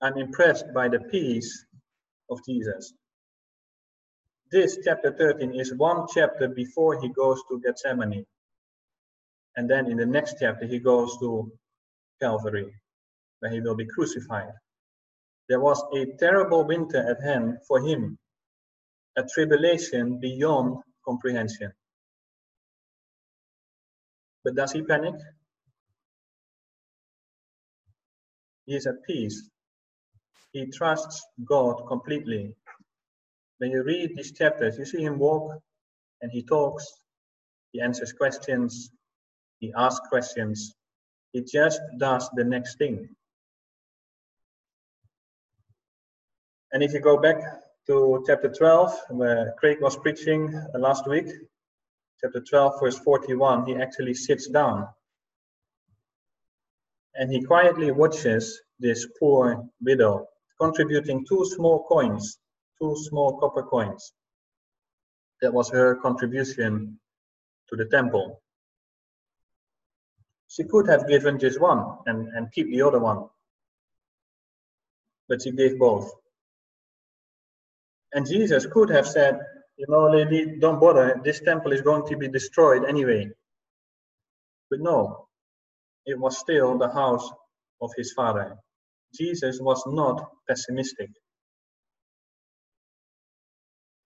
I'm 0.00 0.16
impressed 0.16 0.72
by 0.72 0.88
the 0.88 1.00
peace 1.00 1.66
of 2.30 2.38
Jesus. 2.46 2.94
This 4.50 4.78
chapter 4.82 5.12
13 5.12 5.54
is 5.54 5.74
one 5.74 6.06
chapter 6.12 6.48
before 6.48 7.00
he 7.00 7.08
goes 7.10 7.42
to 7.48 7.60
Gethsemane. 7.60 8.24
And 9.56 9.68
then 9.68 9.90
in 9.90 9.96
the 9.96 10.06
next 10.06 10.36
chapter, 10.40 10.66
he 10.66 10.78
goes 10.78 11.18
to 11.18 11.52
Calvary, 12.20 12.72
where 13.40 13.50
he 13.50 13.60
will 13.60 13.74
be 13.74 13.86
crucified. 13.86 14.52
There 15.48 15.60
was 15.60 15.82
a 15.94 16.06
terrible 16.18 16.64
winter 16.64 16.98
at 16.98 17.22
hand 17.22 17.58
for 17.66 17.80
him, 17.80 18.18
a 19.16 19.24
tribulation 19.34 20.20
beyond 20.20 20.78
comprehension. 21.04 21.72
But 24.44 24.54
does 24.54 24.72
he 24.72 24.82
panic? 24.82 25.14
He 28.66 28.76
is 28.76 28.86
at 28.86 29.02
peace 29.06 29.50
he 30.52 30.66
trusts 30.66 31.26
God 31.44 31.86
completely. 31.86 32.54
When 33.58 33.70
you 33.70 33.82
read 33.82 34.16
these 34.16 34.32
chapters, 34.32 34.78
you 34.78 34.84
see 34.84 35.02
him 35.02 35.18
walk 35.18 35.60
and 36.22 36.30
he 36.30 36.42
talks, 36.42 36.84
he 37.72 37.80
answers 37.80 38.12
questions, 38.12 38.90
he 39.60 39.72
asks 39.76 40.08
questions, 40.08 40.74
he 41.32 41.42
just 41.42 41.80
does 41.98 42.30
the 42.34 42.44
next 42.44 42.78
thing. 42.78 43.08
And 46.72 46.82
if 46.82 46.92
you 46.92 47.00
go 47.00 47.16
back 47.20 47.38
to 47.86 48.22
chapter 48.26 48.48
12, 48.48 48.92
where 49.10 49.54
Craig 49.58 49.78
was 49.80 49.96
preaching 49.96 50.54
uh, 50.54 50.78
last 50.78 51.06
week, 51.08 51.26
chapter 52.20 52.40
12, 52.40 52.80
verse 52.80 52.98
41, 52.98 53.66
he 53.66 53.76
actually 53.76 54.14
sits 54.14 54.48
down 54.48 54.86
and 57.18 57.32
he 57.32 57.42
quietly 57.42 57.90
watches 57.90 58.60
this 58.78 59.06
poor 59.18 59.64
widow 59.80 60.26
contributing 60.60 61.24
two 61.28 61.44
small 61.46 61.84
coins, 61.84 62.38
two 62.80 62.96
small 62.96 63.38
copper 63.38 63.62
coins. 63.62 64.12
That 65.42 65.52
was 65.52 65.70
her 65.70 65.96
contribution 65.96 66.98
to 67.68 67.76
the 67.76 67.86
temple. 67.86 68.40
She 70.48 70.64
could 70.64 70.88
have 70.88 71.08
given 71.08 71.38
just 71.38 71.60
one 71.60 71.98
and, 72.06 72.28
and 72.34 72.52
keep 72.52 72.70
the 72.70 72.82
other 72.82 72.98
one. 72.98 73.24
But 75.28 75.42
she 75.42 75.52
gave 75.52 75.78
both. 75.78 76.10
And 78.12 78.26
Jesus 78.26 78.66
could 78.66 78.90
have 78.90 79.06
said, 79.06 79.38
you 79.76 79.86
know, 79.88 80.10
lady, 80.10 80.56
don't 80.58 80.80
bother, 80.80 81.20
this 81.22 81.40
temple 81.40 81.72
is 81.72 81.82
going 81.82 82.06
to 82.08 82.16
be 82.16 82.28
destroyed 82.28 82.84
anyway. 82.88 83.30
But 84.70 84.80
no, 84.80 85.28
it 86.06 86.18
was 86.18 86.38
still 86.38 86.78
the 86.78 86.88
house 86.88 87.30
of 87.80 87.90
his 87.96 88.12
father. 88.12 88.56
Jesus 89.14 89.60
was 89.60 89.82
not 89.86 90.30
pessimistic. 90.48 91.10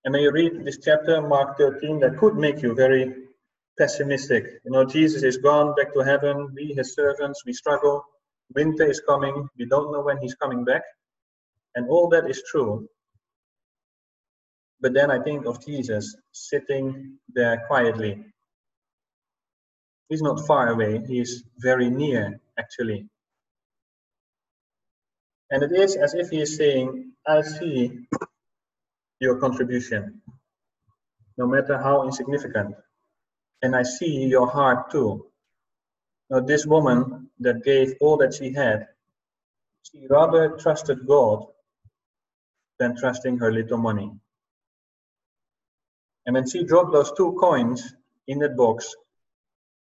And 0.04 0.12
when 0.12 0.22
you 0.22 0.32
read 0.32 0.64
this 0.64 0.78
chapter, 0.78 1.22
Mark 1.22 1.56
13, 1.58 2.00
that 2.00 2.18
could 2.18 2.34
make 2.34 2.60
you 2.62 2.74
very 2.74 3.14
pessimistic. 3.78 4.44
You 4.64 4.72
know, 4.72 4.84
Jesus 4.84 5.22
is 5.22 5.36
gone 5.36 5.74
back 5.76 5.94
to 5.94 6.00
heaven. 6.00 6.48
We, 6.54 6.74
his 6.76 6.94
servants, 6.94 7.42
we 7.46 7.52
struggle. 7.52 8.04
Winter 8.54 8.90
is 8.90 9.00
coming. 9.08 9.48
We 9.58 9.66
don't 9.66 9.92
know 9.92 10.02
when 10.02 10.18
he's 10.18 10.34
coming 10.34 10.64
back. 10.64 10.82
And 11.74 11.88
all 11.88 12.08
that 12.10 12.28
is 12.28 12.42
true. 12.50 12.88
But 14.80 14.94
then 14.94 15.10
I 15.12 15.22
think 15.22 15.46
of 15.46 15.64
Jesus 15.64 16.16
sitting 16.32 17.18
there 17.32 17.64
quietly. 17.68 18.24
He's 20.08 20.22
not 20.22 20.44
far 20.46 20.68
away, 20.68 21.00
he's 21.06 21.44
very 21.58 21.88
near, 21.88 22.38
actually. 22.58 23.06
And 25.50 25.62
it 25.62 25.72
is 25.72 25.96
as 25.96 26.14
if 26.14 26.28
he 26.30 26.42
is 26.42 26.56
saying, 26.56 27.12
I 27.26 27.42
see 27.42 28.06
your 29.22 29.36
contribution, 29.38 30.20
no 31.38 31.46
matter 31.46 31.78
how 31.78 32.04
insignificant. 32.04 32.74
And 33.62 33.76
I 33.76 33.84
see 33.84 34.26
your 34.26 34.48
heart 34.48 34.90
too. 34.90 35.26
Now, 36.28 36.40
this 36.40 36.66
woman 36.66 37.30
that 37.38 37.62
gave 37.62 37.94
all 38.00 38.16
that 38.16 38.34
she 38.34 38.52
had, 38.52 38.88
she 39.84 40.06
rather 40.10 40.56
trusted 40.56 41.06
God 41.06 41.46
than 42.80 42.96
trusting 42.96 43.38
her 43.38 43.52
little 43.52 43.78
money. 43.78 44.10
And 46.26 46.34
when 46.34 46.48
she 46.48 46.64
dropped 46.64 46.92
those 46.92 47.12
two 47.12 47.36
coins 47.38 47.94
in 48.26 48.40
that 48.40 48.56
box, 48.56 48.92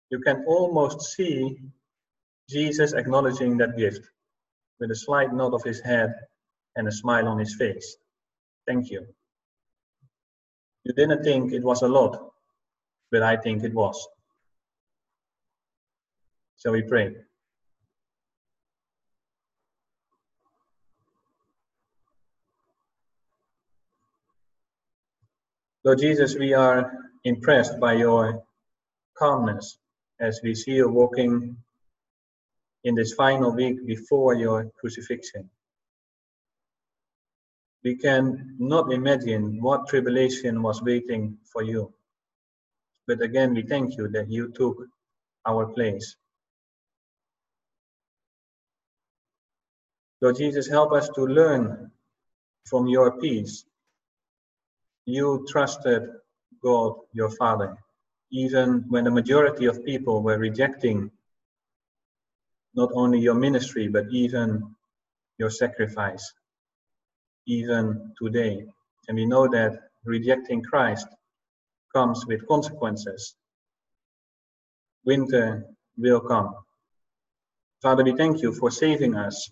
you 0.09 0.19
can 0.19 0.45
almost 0.47 1.01
see 1.01 1.59
Jesus 2.49 2.93
acknowledging 2.93 3.57
that 3.57 3.77
gift 3.77 4.01
with 4.79 4.89
a 4.89 4.95
slight 4.95 5.31
nod 5.31 5.53
of 5.53 5.63
his 5.63 5.79
head 5.81 6.15
and 6.75 6.87
a 6.87 6.91
smile 6.91 7.27
on 7.27 7.37
his 7.37 7.55
face. 7.55 7.97
Thank 8.65 8.89
you. 8.89 9.05
You 10.87 10.93
didn't 10.93 11.21
think 11.21 11.51
it 11.51 11.63
was 11.63 11.81
a 11.81 11.87
lot, 11.89 12.31
but 13.11 13.21
I 13.21 13.35
think 13.35 13.61
it 13.65 13.73
was. 13.73 14.07
Shall 16.63 16.71
we 16.71 16.81
pray? 16.81 17.13
Lord 25.83 25.99
Jesus, 25.99 26.37
we 26.37 26.53
are 26.53 26.93
impressed 27.25 27.81
by 27.81 27.95
your 27.95 28.45
calmness 29.17 29.77
as 30.21 30.39
we 30.41 30.55
see 30.55 30.75
you 30.75 30.87
walking 30.87 31.57
in 32.85 32.95
this 32.95 33.11
final 33.11 33.53
week 33.53 33.85
before 33.85 34.35
your 34.35 34.71
crucifixion. 34.79 35.49
We 37.87 37.95
can 37.95 38.57
not 38.59 38.91
imagine 38.91 39.61
what 39.61 39.87
tribulation 39.87 40.61
was 40.61 40.81
waiting 40.81 41.37
for 41.53 41.63
you. 41.63 41.93
But 43.07 43.21
again, 43.21 43.53
we 43.53 43.61
thank 43.61 43.95
you 43.95 44.09
that 44.09 44.29
you 44.29 44.51
took 44.51 44.75
our 45.45 45.67
place. 45.67 46.17
Lord 50.19 50.35
Jesus, 50.35 50.67
help 50.67 50.91
us 50.91 51.07
to 51.15 51.21
learn 51.21 51.89
from 52.65 52.87
your 52.87 53.21
peace. 53.21 53.63
You 55.05 55.45
trusted 55.47 56.09
God, 56.61 56.93
your 57.13 57.29
Father, 57.29 57.77
even 58.33 58.83
when 58.89 59.05
the 59.05 59.11
majority 59.11 59.63
of 59.63 59.85
people 59.85 60.21
were 60.21 60.37
rejecting 60.37 61.09
not 62.75 62.89
only 62.93 63.19
your 63.19 63.35
ministry, 63.35 63.87
but 63.87 64.07
even 64.11 64.75
your 65.37 65.49
sacrifice, 65.49 66.33
even 67.47 68.11
today. 68.21 68.65
And 69.07 69.17
we 69.17 69.25
know 69.25 69.47
that 69.47 69.89
rejecting 70.05 70.61
Christ 70.61 71.07
comes 71.93 72.25
with 72.27 72.47
consequences. 72.47 73.35
Winter 75.05 75.65
will 75.97 76.19
come. 76.19 76.53
Father, 77.81 78.03
we 78.03 78.15
thank 78.15 78.41
you 78.41 78.53
for 78.53 78.69
saving 78.69 79.15
us 79.15 79.49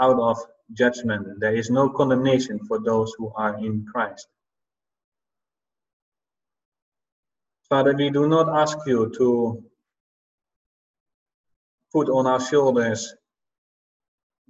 out 0.00 0.18
of 0.18 0.38
judgment. 0.72 1.40
There 1.40 1.54
is 1.54 1.70
no 1.70 1.88
condemnation 1.88 2.60
for 2.66 2.78
those 2.78 3.14
who 3.16 3.32
are 3.34 3.56
in 3.58 3.86
Christ. 3.90 4.28
Father, 7.68 7.94
we 7.94 8.10
do 8.10 8.28
not 8.28 8.48
ask 8.48 8.78
you 8.86 9.12
to 9.16 9.64
put 11.92 12.08
on 12.08 12.26
our 12.26 12.40
shoulders 12.40 13.14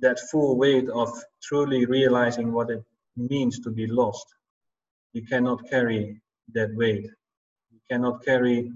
that 0.00 0.18
full 0.30 0.56
weight 0.56 0.88
of 0.88 1.10
truly 1.42 1.86
realizing 1.86 2.52
what 2.52 2.70
it 2.70 2.82
means 3.16 3.60
to 3.60 3.70
be 3.70 3.86
lost. 3.86 4.26
We 5.14 5.22
cannot 5.22 5.68
carry 5.68 6.20
that 6.54 6.74
weight. 6.74 7.08
We 7.72 7.80
cannot 7.90 8.24
carry 8.24 8.72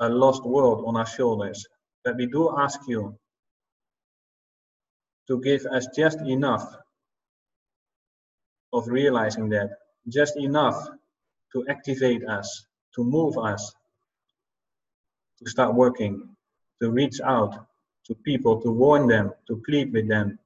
a 0.00 0.08
lost 0.08 0.44
world 0.44 0.84
on 0.86 0.96
our 0.96 1.06
shoulders. 1.06 1.66
But 2.04 2.16
we 2.16 2.26
do 2.26 2.54
ask 2.56 2.80
you 2.86 3.18
to 5.28 5.40
give 5.40 5.66
us 5.66 5.86
just 5.94 6.20
enough 6.20 6.74
of 8.72 8.86
realizing 8.88 9.48
that, 9.50 9.70
just 10.08 10.36
enough 10.36 10.88
to 11.52 11.64
activate 11.68 12.26
us, 12.26 12.66
to 12.94 13.04
move 13.04 13.36
us, 13.38 13.74
to 15.38 15.50
start 15.50 15.74
working, 15.74 16.28
to 16.80 16.90
reach 16.90 17.20
out 17.20 17.67
to 18.08 18.14
people, 18.14 18.60
to 18.62 18.70
warn 18.70 19.06
them, 19.06 19.32
to 19.46 19.62
plead 19.66 19.92
with 19.92 20.08
them, 20.08 20.38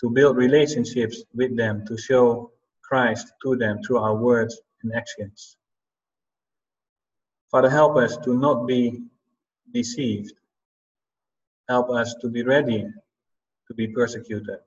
to 0.00 0.10
build 0.10 0.36
relationships 0.36 1.22
with 1.34 1.56
them, 1.56 1.84
to 1.86 1.96
show 1.96 2.52
Christ 2.82 3.32
to 3.42 3.56
them 3.56 3.80
through 3.82 3.98
our 3.98 4.16
words 4.16 4.60
and 4.82 4.92
actions. 4.94 5.56
Father, 7.50 7.70
help 7.70 7.96
us 7.96 8.16
to 8.18 8.34
not 8.36 8.66
be 8.66 9.02
deceived. 9.72 10.32
Help 11.68 11.90
us 11.90 12.14
to 12.20 12.28
be 12.28 12.42
ready 12.42 12.86
to 13.66 13.74
be 13.74 13.88
persecuted. 13.88 14.58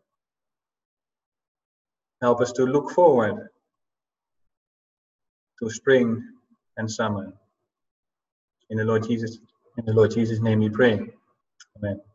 Help 2.22 2.42
us 2.42 2.52
to 2.54 2.66
look 2.66 2.92
forward 2.92 3.50
to 5.60 5.70
spring 5.70 6.24
and 6.78 6.90
summer. 6.90 7.34
In 8.70 8.78
the 8.78 8.86
Lord 8.86 9.08
Jesus, 9.08 9.40
in 9.78 9.86
the 9.86 9.94
Lord 9.94 10.12
Jesus' 10.12 10.40
name 10.40 10.60
we 10.60 10.70
pray. 10.70 11.12
Amen. 11.84 12.11